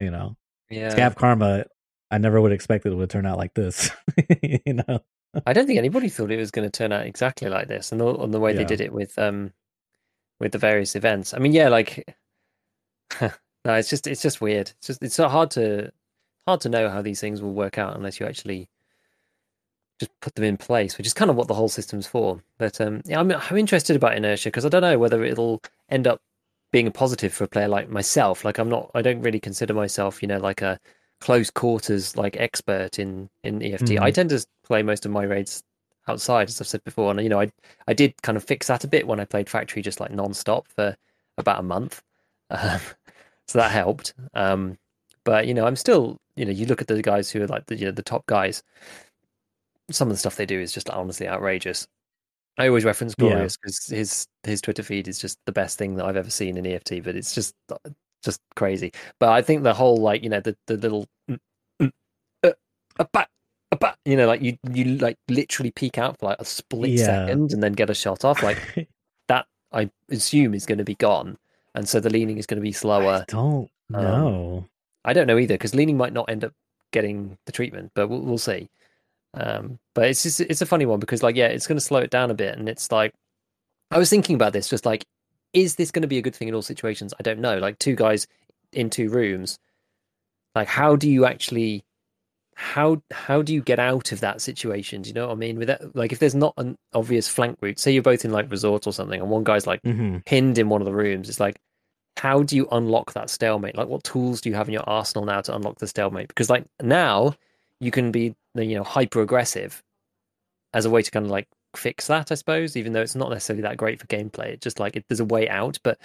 [0.00, 0.36] you know,
[0.68, 0.92] yeah.
[0.92, 1.66] Scav Karma.
[2.10, 3.88] I never would expect it would turn out like this.
[4.42, 4.98] you know,
[5.46, 8.02] I don't think anybody thought it was going to turn out exactly like this, and
[8.02, 8.58] on the way yeah.
[8.58, 9.52] they did it with um
[10.40, 11.34] with the various events.
[11.34, 12.16] I mean, yeah, like
[13.20, 13.30] no,
[13.74, 14.72] it's just it's just weird.
[14.78, 15.92] It's just it's so hard to
[16.46, 18.68] hard to know how these things will work out unless you actually
[20.00, 22.42] just put them in place, which is kind of what the whole system's for.
[22.58, 26.06] But um, yeah, I'm I'm interested about inertia because I don't know whether it'll end
[26.06, 26.20] up
[26.72, 28.44] being a positive for a player like myself.
[28.44, 30.78] Like I'm not, I don't really consider myself, you know, like a
[31.20, 33.84] close quarters like expert in in EFT.
[33.84, 34.04] Mm-hmm.
[34.04, 35.62] I tend to play most of my raids
[36.08, 37.10] outside, as I've said before.
[37.10, 37.50] And you know, I
[37.86, 40.66] I did kind of fix that a bit when I played Factory just like non-stop
[40.68, 40.96] for
[41.38, 42.02] about a month,
[42.50, 42.80] um,
[43.46, 44.14] so that helped.
[44.34, 44.78] Um,
[45.24, 47.66] but you know, I'm still you know, you look at the guys who are like
[47.66, 48.62] the you know the top guys.
[49.90, 51.86] Some of the stuff they do is just honestly outrageous.
[52.58, 53.98] I always reference Glorious because yeah.
[53.98, 57.02] his his Twitter feed is just the best thing that I've ever seen in EFT.
[57.02, 57.54] But it's just
[58.22, 58.92] just crazy.
[59.18, 61.38] But I think the whole like you know the the little mm,
[61.80, 61.92] mm,
[62.42, 62.52] uh,
[63.72, 67.06] uh, you know, like you you like literally peek out for like a split yeah.
[67.06, 68.42] second and then get a shot off.
[68.42, 68.88] Like
[69.28, 71.38] that, I assume is going to be gone,
[71.74, 73.22] and so the leaning is going to be slower.
[73.22, 74.58] I don't um, know.
[74.58, 74.68] Um,
[75.04, 76.52] I don't know either because leaning might not end up
[76.92, 78.68] getting the treatment, but we'll, we'll see.
[79.34, 82.00] Um, but it's just it's a funny one because like yeah, it's going to slow
[82.00, 83.14] it down a bit, and it's like
[83.90, 85.04] I was thinking about this, just like
[85.52, 87.14] is this going to be a good thing in all situations?
[87.18, 87.58] I don't know.
[87.58, 88.26] Like two guys
[88.72, 89.58] in two rooms,
[90.54, 91.84] like how do you actually
[92.60, 95.00] how how do you get out of that situation?
[95.00, 95.58] Do you know what I mean?
[95.58, 98.50] With that, like if there's not an obvious flank route, say you're both in like
[98.50, 100.18] resort or something, and one guy's like mm-hmm.
[100.26, 101.58] pinned in one of the rooms, it's like
[102.18, 103.76] how do you unlock that stalemate?
[103.76, 106.28] Like what tools do you have in your arsenal now to unlock the stalemate?
[106.28, 107.34] Because like now
[107.80, 109.82] you can be you know hyper aggressive
[110.74, 112.76] as a way to kind of like fix that, I suppose.
[112.76, 115.24] Even though it's not necessarily that great for gameplay, it's just like it, there's a
[115.24, 115.98] way out, but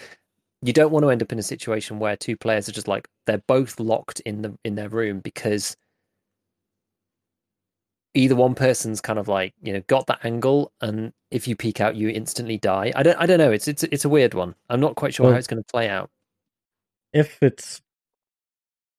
[0.61, 3.09] you don't want to end up in a situation where two players are just like
[3.25, 5.75] they're both locked in the in their room because
[8.15, 11.81] either one person's kind of like you know got that angle and if you peek
[11.81, 12.91] out you instantly die.
[12.95, 13.51] I don't i don't know.
[13.51, 14.55] It's it's it's a weird one.
[14.69, 16.09] I'm not quite sure well, how it's going to play out.
[17.13, 17.81] If it's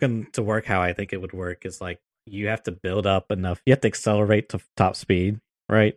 [0.01, 3.07] going to work how i think it would work is like you have to build
[3.07, 5.95] up enough you have to accelerate to top speed right?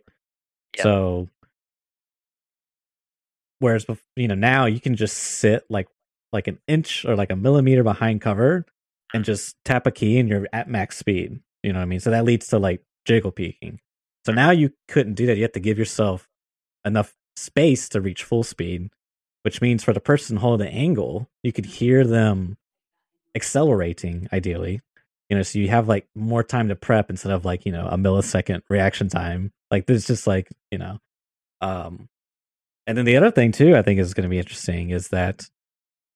[0.78, 1.28] So
[3.58, 3.84] whereas
[4.16, 5.88] you know now you can just sit like
[6.32, 8.64] like an inch or like a millimeter behind cover
[9.12, 9.26] and mm.
[9.26, 11.40] just tap a key and you're at max speed.
[11.62, 12.00] You know what I mean?
[12.00, 13.80] So that leads to like jiggle peeking.
[14.26, 15.36] So now you couldn't do that.
[15.36, 16.28] You have to give yourself
[16.84, 18.90] enough space to reach full speed,
[19.42, 22.58] which means for the person holding the angle, you could hear them
[23.34, 24.80] accelerating ideally.
[25.28, 27.86] You know, so you have like more time to prep instead of like, you know,
[27.86, 29.52] a millisecond reaction time.
[29.70, 30.98] Like there's just like, you know,
[31.60, 32.08] um
[32.86, 35.48] and then the other thing too, I think is going to be interesting is that,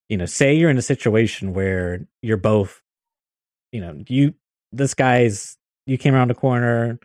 [0.09, 2.83] you know, say you're in a situation where you're both,
[3.71, 4.35] you know, you
[4.73, 5.57] this guy's
[5.87, 6.99] you came around the corner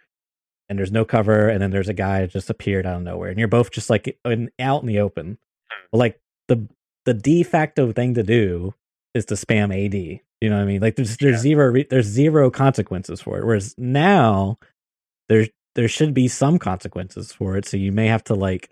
[0.68, 3.30] and there's no cover, and then there's a guy that just appeared out of nowhere,
[3.30, 5.40] and you're both just like in, out in the open.
[5.72, 5.86] Hmm.
[5.92, 6.68] Well, like the
[7.06, 8.76] the de facto thing to do
[9.16, 10.22] is to spam AD.
[10.42, 10.82] You know what I mean?
[10.82, 11.42] Like there's there's yeah.
[11.42, 13.46] zero there's zero consequences for it.
[13.46, 14.60] Whereas now
[15.28, 17.66] there there should be some consequences for it.
[17.66, 18.70] So you may have to like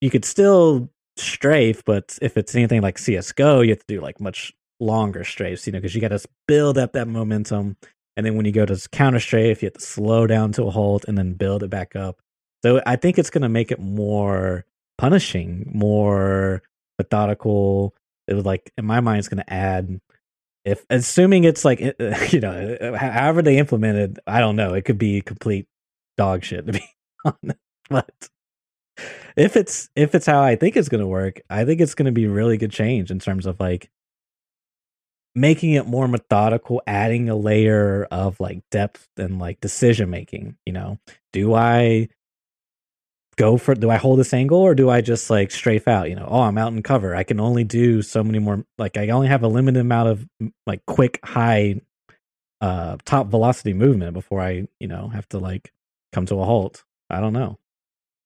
[0.00, 4.20] you could still strafe, but if it's anything like CS:GO, you have to do like
[4.20, 7.76] much longer strafes, you know, because you got to build up that momentum.
[8.16, 10.64] And then when you go to counter strafe, if you have to slow down to
[10.64, 12.20] a halt and then build it back up.
[12.64, 14.64] So I think it's going to make it more
[14.98, 16.62] punishing, more
[16.98, 17.94] methodical.
[18.28, 20.00] It was like, in my mind, it's going to add,
[20.64, 21.92] if assuming it's like, uh,
[22.30, 25.66] you know, uh, however they implemented, I don't know, it could be complete
[26.16, 26.84] dog shit to be
[27.24, 27.58] honest.
[27.90, 28.30] But
[29.36, 32.06] if it's if it's how I think it's going to work, I think it's going
[32.06, 33.90] to be really good change in terms of like
[35.34, 40.56] making it more methodical, adding a layer of like depth and like decision making.
[40.64, 40.98] You know,
[41.32, 42.08] do I
[43.36, 46.08] go for do I hold this angle or do I just like strafe out?
[46.08, 47.14] You know, oh, I'm out in cover.
[47.14, 48.64] I can only do so many more.
[48.78, 51.80] Like I only have a limited amount of like quick high
[52.60, 55.72] uh top velocity movement before I you know have to like
[56.12, 56.84] come to a halt.
[57.10, 57.58] I don't know.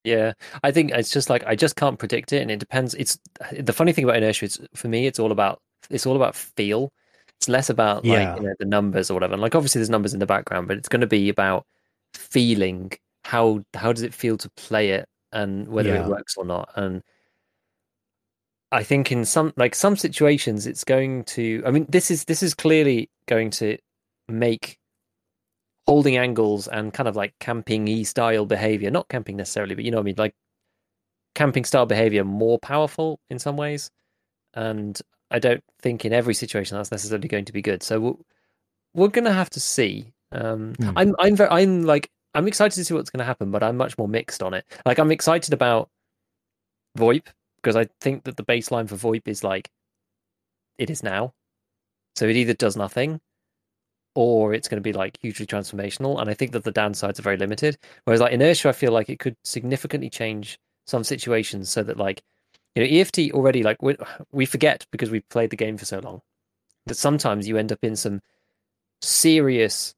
[0.05, 0.33] Yeah,
[0.63, 2.95] I think it's just like I just can't predict it, and it depends.
[2.95, 3.19] It's
[3.53, 4.45] the funny thing about inertia.
[4.45, 6.93] It's for me, it's all about it's all about feel.
[7.37, 8.37] It's less about like yeah.
[8.37, 9.35] you know, the numbers or whatever.
[9.35, 11.67] And like obviously, there's numbers in the background, but it's going to be about
[12.15, 12.93] feeling
[13.25, 16.05] how how does it feel to play it and whether yeah.
[16.05, 16.71] it works or not.
[16.75, 17.03] And
[18.73, 21.63] I think in some like some situations, it's going to.
[21.67, 23.79] I mean, this is this is clearly going to
[24.29, 24.79] make
[25.87, 29.91] holding angles and kind of like camping e style behavior, not camping necessarily, but you
[29.91, 30.35] know what I mean, like
[31.35, 33.91] camping style behavior more powerful in some ways.
[34.55, 35.01] And
[35.31, 37.83] I don't think in every situation that's necessarily going to be good.
[37.83, 38.15] So we're,
[38.95, 40.13] we're going to have to see.
[40.33, 40.93] Um, mm.
[40.97, 43.77] I'm, I'm very, I'm like, I'm excited to see what's going to happen, but I'm
[43.77, 44.65] much more mixed on it.
[44.87, 45.91] Like, I'm excited about
[46.97, 47.27] VoIP
[47.57, 49.71] because I think that the baseline for VoIP is like
[50.79, 51.35] it is now.
[52.17, 53.21] So it either does nothing
[54.15, 56.21] or it's going to be like hugely transformational.
[56.21, 57.79] And I think that the downsides are very limited.
[58.05, 62.23] Whereas like inertia, I feel like it could significantly change some situations so that like
[62.75, 63.97] you know EFT already like we,
[64.33, 66.21] we forget because we've played the game for so long
[66.87, 68.21] that sometimes you end up in some
[69.03, 69.95] serious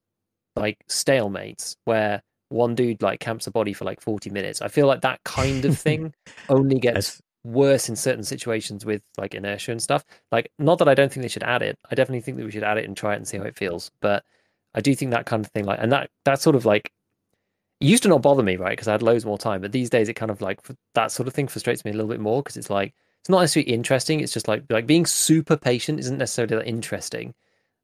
[0.56, 4.60] like stalemates where one dude like camps a body for like 40 minutes.
[4.60, 6.12] I feel like that kind of thing
[6.48, 10.04] only gets worse in certain situations with like inertia and stuff.
[10.30, 11.78] Like, not that I don't think they should add it.
[11.90, 13.56] I definitely think that we should add it and try it and see how it
[13.56, 13.90] feels.
[14.02, 14.24] But
[14.74, 16.92] I do think that kind of thing, like, and that that sort of like
[17.80, 18.72] it used to not bother me, right?
[18.72, 19.62] Because I had loads more time.
[19.62, 20.60] But these days, it kind of like
[20.94, 23.40] that sort of thing frustrates me a little bit more because it's like it's not
[23.40, 24.20] necessarily interesting.
[24.20, 27.34] It's just like like being super patient isn't necessarily that interesting.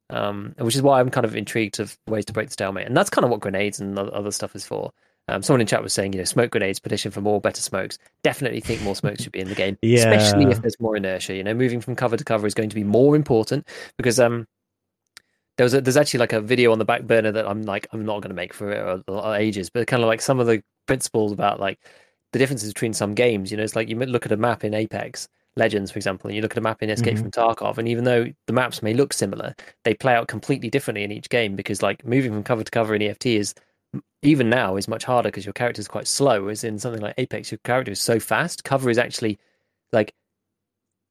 [0.09, 2.95] Um, which is why I'm kind of intrigued of ways to break the stalemate, and
[2.95, 4.93] that's kind of what grenades and other stuff is for.
[5.29, 7.97] Um, someone in chat was saying, you know, smoke grenades, petition for more better smokes.
[8.23, 9.97] Definitely think more smokes should be in the game, yeah.
[10.13, 11.35] especially if there's more inertia.
[11.35, 13.67] You know, moving from cover to cover is going to be more important
[13.97, 14.47] because um,
[15.57, 17.87] there was a, there's actually like a video on the back burner that I'm like
[17.91, 20.47] I'm not going to make for uh, uh, ages, but kind of like some of
[20.47, 21.79] the principles about like
[22.31, 23.51] the differences between some games.
[23.51, 26.35] You know, it's like you look at a map in Apex Legends, for example, and
[26.35, 27.23] you look at a map in Escape mm-hmm.
[27.23, 31.03] from Tarkov, and even though the maps may look similar, they play out completely differently
[31.03, 33.55] in each game because like moving from cover to cover in EFT is
[34.21, 36.47] even now is much harder because your character is quite slow.
[36.49, 38.63] As in something like Apex, your character is so fast.
[38.63, 39.39] Cover is actually
[39.91, 40.13] like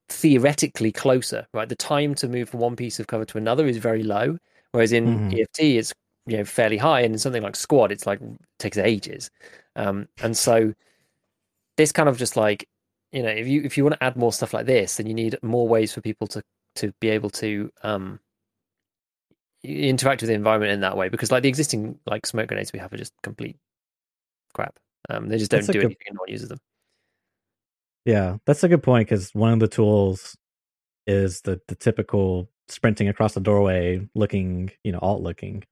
[0.09, 1.69] theoretically closer, right?
[1.69, 4.39] The time to move from one piece of cover to another is very low,
[4.73, 5.39] whereas in mm-hmm.
[5.41, 5.93] EFT it's
[6.27, 9.31] you know fairly high, and in something like Squad, it's like it takes ages.
[9.77, 10.73] Um, and so
[11.77, 12.69] this kind of just like
[13.13, 15.15] you know if you if you want to add more stuff like this, then you
[15.15, 16.43] need more ways for people to
[16.77, 18.21] to be able to um
[19.65, 22.79] interact with the environment in that way because like the existing like smoke grenades we
[22.79, 23.57] have are just complete
[24.55, 24.79] crap.
[25.09, 26.59] Um, they just don't do anything and no one uses them.
[28.07, 30.37] Yeah, that's a good point because one of the tools
[31.07, 35.65] is the the typical sprinting across the doorway, looking, you know, alt looking,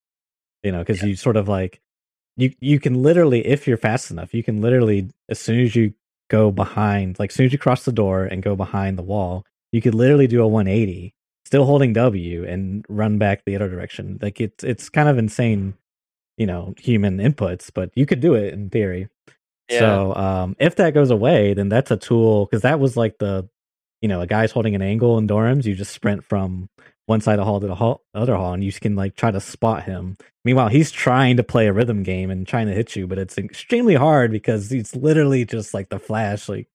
[0.64, 1.08] you know, because yeah.
[1.08, 1.80] you sort of like
[2.36, 5.94] you you can literally, if you're fast enough, you can literally as soon as you
[6.28, 9.44] go behind, like as soon as you cross the door and go behind the wall,
[9.72, 11.14] you could literally do a 180,
[11.44, 14.18] still holding W and run back the other direction.
[14.20, 15.74] Like it's it's kind of insane,
[16.36, 19.08] you know, human inputs, but you could do it in theory.
[19.68, 19.78] Yeah.
[19.78, 23.48] So um, if that goes away, then that's a tool because that was like the,
[24.02, 25.64] you know, a guy's holding an angle in dorms.
[25.64, 26.68] You just sprint from
[27.06, 29.30] one side of the hall to the hall, other hall, and you can like try
[29.30, 30.16] to spot him.
[30.44, 33.38] Meanwhile, he's trying to play a rhythm game and trying to hit you, but it's
[33.38, 36.68] extremely hard because he's literally just like the flash, like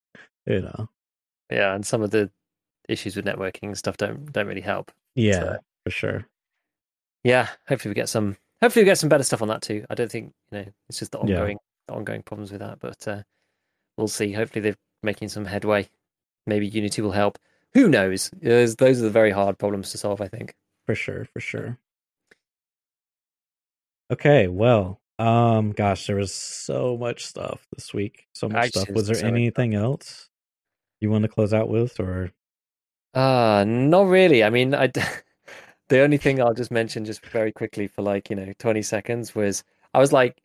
[0.47, 0.89] you know.
[1.51, 2.31] Yeah, and some of the
[2.87, 4.91] issues with networking and stuff don't don't really help.
[5.15, 6.27] Yeah, So- for sure.
[7.23, 8.37] Yeah, hopefully we get some.
[8.61, 9.85] Hopefully we get some better stuff on that too.
[9.89, 11.57] I don't think you know it's just the ongoing
[11.89, 13.23] ongoing problems with that, but uh,
[13.97, 14.31] we'll see.
[14.31, 15.89] Hopefully they're making some headway.
[16.45, 17.37] Maybe Unity will help.
[17.73, 18.31] Who knows?
[18.41, 20.21] Those those are the very hard problems to solve.
[20.21, 20.55] I think.
[20.85, 21.77] For sure, for sure.
[24.11, 28.27] Okay, well, um, gosh, there was so much stuff this week.
[28.33, 28.95] So much Actually, stuff.
[28.95, 30.29] Was there so much anything else
[30.99, 32.31] you want to close out with, or
[33.13, 34.43] Uh not really.
[34.43, 34.91] I mean, I.
[35.89, 39.35] the only thing I'll just mention just very quickly for like, you know, 20 seconds
[39.35, 39.63] was
[39.93, 40.41] I was like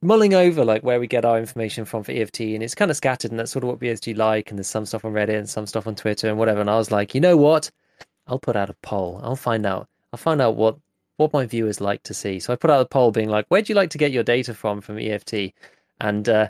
[0.00, 2.96] mulling over like where we get our information from for EFT and it's kind of
[2.96, 5.48] scattered and that's sort of what BSG like and there's some stuff on Reddit and
[5.48, 7.70] some stuff on Twitter and whatever and I was like, "You know what?
[8.26, 9.20] I'll put out a poll.
[9.22, 9.88] I'll find out.
[10.12, 10.76] I'll find out what
[11.16, 13.62] what my viewers like to see." So I put out a poll being like, "Where
[13.62, 15.52] do you like to get your data from from EFT?"
[16.00, 16.48] And uh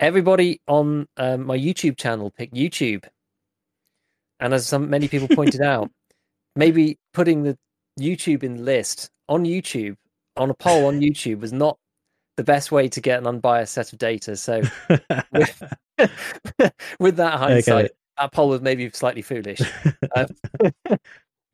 [0.00, 3.04] everybody on um, my YouTube channel picked YouTube.
[4.40, 5.90] And as some many people pointed out,
[6.56, 7.58] maybe putting the
[7.98, 9.96] YouTube in list on YouTube
[10.36, 11.78] on a poll on YouTube was not
[12.36, 14.36] the best way to get an unbiased set of data.
[14.36, 14.62] So
[15.32, 15.62] with,
[16.98, 19.60] with that hindsight, that poll was maybe slightly foolish.
[20.14, 20.26] Um,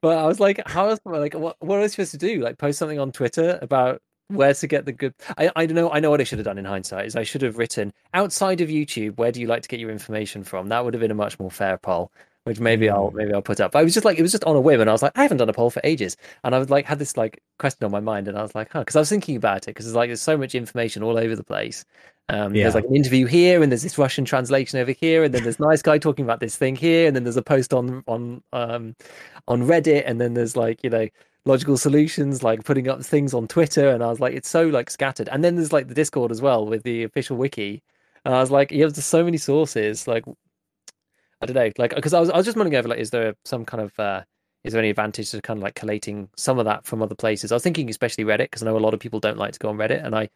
[0.02, 1.00] but I was like, how else?
[1.04, 2.40] Like, what what am I supposed to do?
[2.40, 5.14] Like, post something on Twitter about where to get the good?
[5.38, 5.90] I I don't know.
[5.90, 8.60] I know what I should have done in hindsight is I should have written outside
[8.60, 9.18] of YouTube.
[9.18, 10.68] Where do you like to get your information from?
[10.68, 12.12] That would have been a much more fair poll.
[12.44, 13.14] Which maybe I'll Mm.
[13.14, 13.72] maybe I'll put up.
[13.72, 15.12] But I was just like it was just on a whim, and I was like,
[15.14, 17.84] I haven't done a poll for ages, and I was like had this like question
[17.84, 19.84] on my mind, and I was like, huh, because I was thinking about it because
[19.86, 21.84] there's like there's so much information all over the place.
[22.30, 22.64] Um, Yeah.
[22.64, 25.60] There's like an interview here, and there's this Russian translation over here, and then there's
[25.60, 28.96] nice guy talking about this thing here, and then there's a post on on um,
[29.48, 31.08] on Reddit, and then there's like you know
[31.44, 34.88] logical solutions like putting up things on Twitter, and I was like, it's so like
[34.90, 37.82] scattered, and then there's like the Discord as well with the official wiki,
[38.24, 40.24] and I was like, you have so many sources, like
[41.40, 43.34] I don't know, like because I was I was just mulling over like, is there
[43.44, 44.22] some kind of uh,
[44.64, 47.50] is there any advantage to kind of like collating some of that from other places?
[47.52, 49.58] I was thinking especially Reddit because I know a lot of people don't like to
[49.58, 50.28] go on Reddit, and I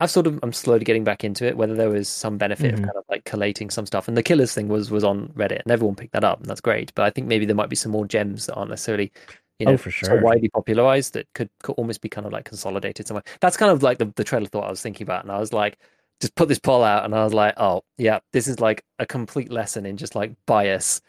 [0.00, 1.56] I've sort of I'm slowly getting back into it.
[1.56, 2.74] Whether there was some benefit Mhm.
[2.74, 5.62] of kind of like collating some stuff, and the Killa's thing was was on Reddit,
[5.62, 6.92] and everyone picked that up, and that's great.
[6.94, 9.12] But I think maybe there might be some more gems that aren't necessarily,
[9.58, 10.18] you know, Oh, for so sure.
[10.18, 13.24] widely popularized that could, could almost be kind of like consolidated somewhere.
[13.40, 15.52] That's kind of like the the trailer thought I was thinking about, and I was
[15.52, 15.78] like,
[16.20, 19.06] just put this poll out, and I was like, oh yeah, this is like a
[19.06, 21.00] complete lesson in just like bias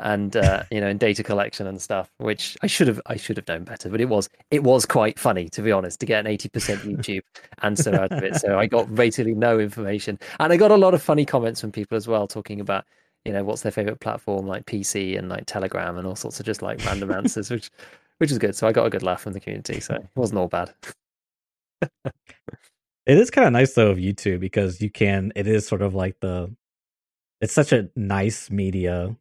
[0.00, 3.36] and uh, you know in data collection and stuff which i should have i should
[3.36, 6.26] have known better but it was it was quite funny to be honest to get
[6.26, 6.48] an 80%
[6.96, 7.22] youtube
[7.62, 10.18] answer out of it so i got basically no information.
[10.38, 12.84] And i got a lot of funny comments from people as well talking about
[13.24, 16.46] you know what's their favorite platform like pc and like telegram and all sorts of
[16.46, 17.70] just like random answers which
[18.18, 20.38] which is good so i got a good laugh from the community so it wasn't
[20.38, 20.72] all bad
[23.10, 25.32] It is kind of nice though of YouTube because you can.
[25.34, 26.54] It is sort of like the.
[27.40, 29.16] It's such a nice media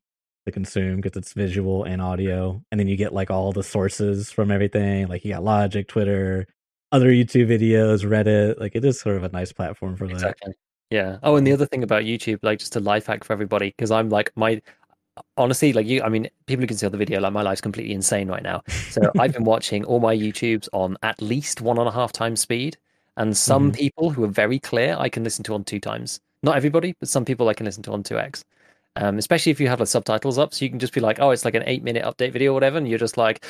[0.45, 4.31] to consume because it's visual and audio, and then you get like all the sources
[4.31, 5.07] from everything.
[5.07, 6.45] Like you got Logic, Twitter,
[6.91, 8.59] other YouTube videos, Reddit.
[8.59, 10.37] Like it is sort of a nice platform for that.
[10.91, 11.17] Yeah.
[11.23, 13.89] Oh, and the other thing about YouTube, like just a life hack for everybody, because
[13.89, 14.61] I'm like my
[15.35, 17.95] honestly, like you, I mean, people who can see the video, like my life's completely
[17.95, 18.61] insane right now.
[18.91, 22.39] So I've been watching all my YouTubes on at least one and a half times
[22.39, 22.77] speed,
[23.20, 23.76] and some Mhm.
[23.76, 26.19] people who are very clear, I can listen to on two times.
[26.41, 28.43] Not everybody, but some people I can listen to on two x.
[28.95, 31.30] Um, especially if you have the subtitles up, so you can just be like, oh,
[31.31, 33.45] it's like an eight minute update video or whatever, and you're just like.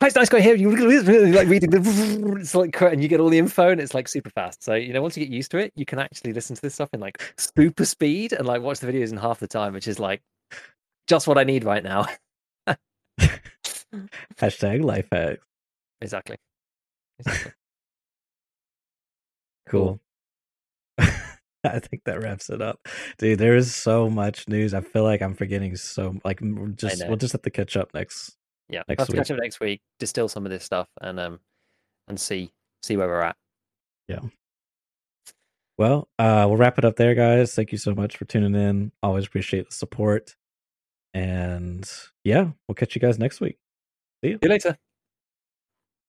[0.00, 0.56] Hi, it's nice guy here.
[0.56, 0.70] You
[1.32, 4.30] like reading the it's like and you get all the info and it's like super
[4.30, 4.62] fast.
[4.64, 6.74] So you know, once you get used to it, you can actually listen to this
[6.74, 9.86] stuff in like super speed and like watch the videos in half the time, which
[9.86, 10.20] is like
[11.06, 12.06] just what I need right now.
[14.40, 15.38] Hashtag life hack.
[16.00, 16.36] exactly.
[17.20, 17.52] exactly.
[19.68, 20.00] Cool.
[21.64, 22.80] I think that wraps it up,
[23.18, 23.38] dude.
[23.38, 24.74] There is so much news.
[24.74, 26.40] I feel like I'm forgetting so like
[26.74, 28.36] just we'll just have to catch up next.
[28.68, 29.80] Yeah, Next catch up next week.
[29.98, 31.40] Distill some of this stuff and um
[32.08, 32.50] and see
[32.82, 33.36] see where we're at.
[34.08, 34.20] Yeah.
[35.78, 37.54] Well, uh, we'll wrap it up there, guys.
[37.54, 38.92] Thank you so much for tuning in.
[39.02, 40.36] Always appreciate the support.
[41.14, 41.88] And
[42.24, 43.58] yeah, we'll catch you guys next week.
[44.22, 44.78] See you, See you later.